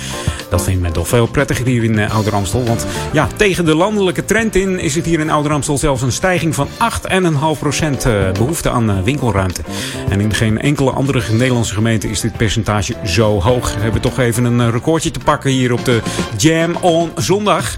[0.50, 2.64] Dat vindt men toch veel prettiger hier in Ouder Amstel.
[2.64, 6.12] Want ja, tegen de landelijke trend in is het hier in Ouder Amstel zelfs een
[6.12, 6.72] stijging van 8,5%
[8.34, 9.62] behoefte aan winkelruimte.
[10.10, 13.74] En in geen enkele andere Nederlandse gemeente is dit percentage zo hoog.
[13.74, 16.02] We hebben toch even een recordje te pakken hier op de
[16.38, 17.78] Jam on zondag.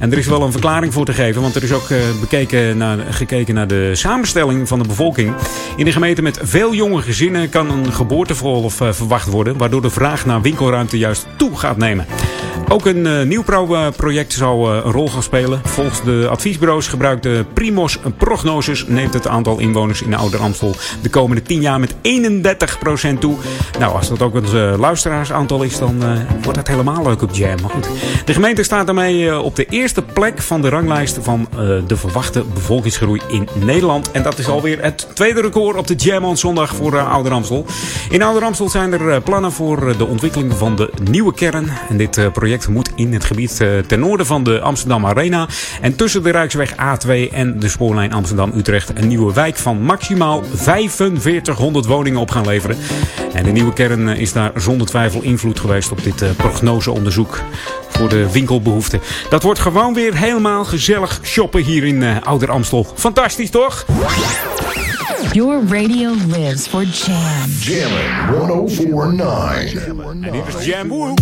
[0.00, 2.76] En er is wel een verklaring voor te geven, want er is ook uh, bekeken
[2.76, 5.34] naar, gekeken naar de samenstelling van de bevolking.
[5.76, 9.90] In een gemeente met veel jonge gezinnen kan een geboortegolf uh, verwacht worden, waardoor de
[9.90, 12.06] vraag naar winkelruimte juist toe gaat nemen.
[12.68, 15.60] Ook een uh, nieuwbouwproject zou een rol gaan spelen.
[15.64, 20.74] Volgens de adviesbureaus gebruikt de Primos Prognosis neemt het aantal inwoners in de Ouder Amstel
[21.02, 23.36] de komende 10 jaar met 31% toe.
[23.78, 26.02] Nou, als dat ook een luisteraarsaantal is, dan
[26.42, 27.60] wordt dat helemaal leuk op Jam.
[27.60, 27.88] Maar goed.
[28.24, 32.44] De gemeente staat daarmee op de eerste plek van de ranglijst van uh, de verwachte
[32.54, 34.10] bevolkingsgroei in Nederland.
[34.10, 37.32] En dat is alweer het tweede record op de Jam on zondag voor uh, Ouder
[37.32, 37.66] Amstel.
[38.10, 41.70] In Ouder Amstel zijn er uh, plannen voor de ontwikkeling van de nieuwe kern.
[41.88, 43.56] En dit project moet in het gebied
[43.86, 45.48] ten noorden van de Amsterdam Arena
[45.80, 51.86] en tussen de Rijksweg A2 en de spoorlijn Amsterdam-Utrecht een nieuwe wijk van maximaal 4500
[51.86, 52.76] woningen op gaan leveren.
[53.32, 57.40] En de nieuwe kern is daar zonder twijfel invloed geweest op dit prognoseonderzoek
[58.00, 59.00] voor de winkelbehoeften.
[59.28, 62.86] Dat wordt gewoon weer helemaal gezellig shoppen hier in uh, Ouder Amstel.
[62.94, 63.86] Fantastisch toch?
[65.32, 67.50] Your radio lives for Jam.
[67.60, 69.86] Jammin' 1049.
[70.20, 71.14] En dit is Jam Woo.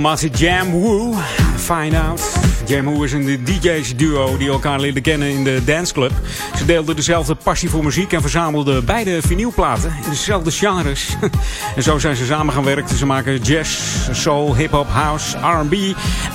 [0.00, 1.14] Formatie Jam Woo.
[1.56, 2.32] Find out.
[2.66, 6.12] Jam Woo is een DJ's duo die elkaar leerden kennen in de danceclub.
[6.56, 11.16] Ze deelden dezelfde passie voor muziek en verzamelden beide vinylplaten in dezelfde genres.
[11.76, 12.96] en zo zijn ze samen gaan werken.
[12.96, 13.80] Ze maken jazz,
[14.12, 15.74] soul, hip-hop, house, RB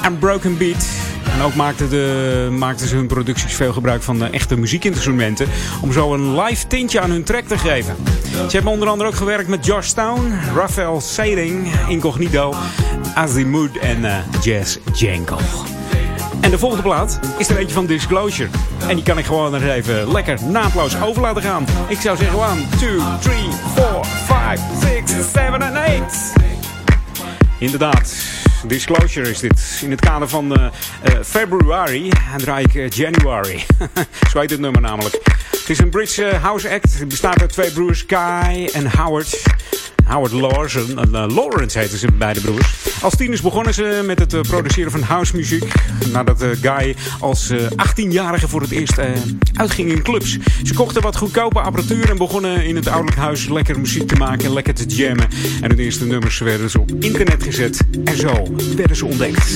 [0.02, 0.86] en broken beat.
[1.34, 5.48] En ook maakten, de, maakten ze hun producties veel gebruik van de echte muziekinstrumenten.
[5.82, 7.96] Om zo een live tintje aan hun track te geven.
[8.32, 12.54] Ze hebben onder andere ook gewerkt met Josh Stone, Raphael Sading, Incognito,
[13.16, 15.38] Azimuth en eh, Jazz Janko.
[16.42, 18.50] En de volgende plaat is er eentje van Disclosure.
[18.88, 21.66] En die kan ik gewoon er even lekker naadloos over laten gaan.
[21.88, 22.90] Ik zou zeggen 1, 2,
[23.20, 23.36] 3,
[23.76, 23.86] 4,
[24.26, 24.60] 5,
[25.06, 26.34] 6, 7 en 8.
[27.60, 28.16] Inderdaad,
[28.68, 29.80] Disclosure is dit.
[29.82, 30.70] In het kader van eh,
[31.24, 33.66] February draai ik January.
[34.32, 35.20] Zo heet het nummer namelijk.
[35.52, 37.00] Het is een British eh, house act.
[37.00, 39.44] Het bestaat uit twee broers, Kai en Howard.
[40.06, 42.85] Howard Lawson, eh, Lawrence heten ze beide broers.
[43.06, 45.74] Als tieners begonnen ze met het eh, produceren van housemuziek.
[46.12, 49.10] Nadat eh, Guy als eh, 18-jarige voor het eerst eh,
[49.54, 50.38] uitging in clubs.
[50.64, 54.46] Ze kochten wat goedkope apparatuur en begonnen in het ouderlijk huis lekker muziek te maken
[54.46, 55.28] en lekker te jammen.
[55.62, 57.80] En hun eerste nummers werden ze op internet gezet.
[58.04, 59.54] En zo werden ze ontdekt.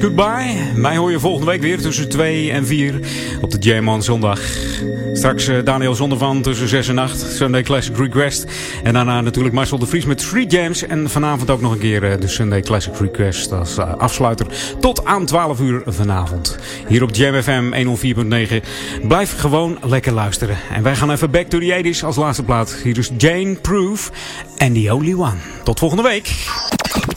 [0.00, 0.72] Goodbye.
[0.74, 3.00] Mij hoor je volgende week weer tussen 2 en 4
[3.40, 4.40] op de Jam on zondag.
[5.12, 7.20] Straks eh, Daniel Zondervan tussen 6 en 8.
[7.20, 8.46] Sunday Classic Request.
[8.82, 10.82] En daarna natuurlijk Marcel de Vries met Free Jams.
[10.82, 14.46] En vanavond ook nog een keer eh, de Sunday Classic Request als eh, afsluiter.
[14.80, 16.58] Tot aan 12 uur vanavond.
[16.88, 17.96] Hier op Jam FM
[18.52, 18.54] 104.9.
[19.08, 20.56] Blijf gewoon lekker luisteren.
[20.72, 22.76] En wij gaan even back to the 80s als laatste plaat.
[22.82, 24.10] Hier is Jane Proof
[24.58, 25.36] and the Only One.
[25.64, 26.45] Tot volgende week.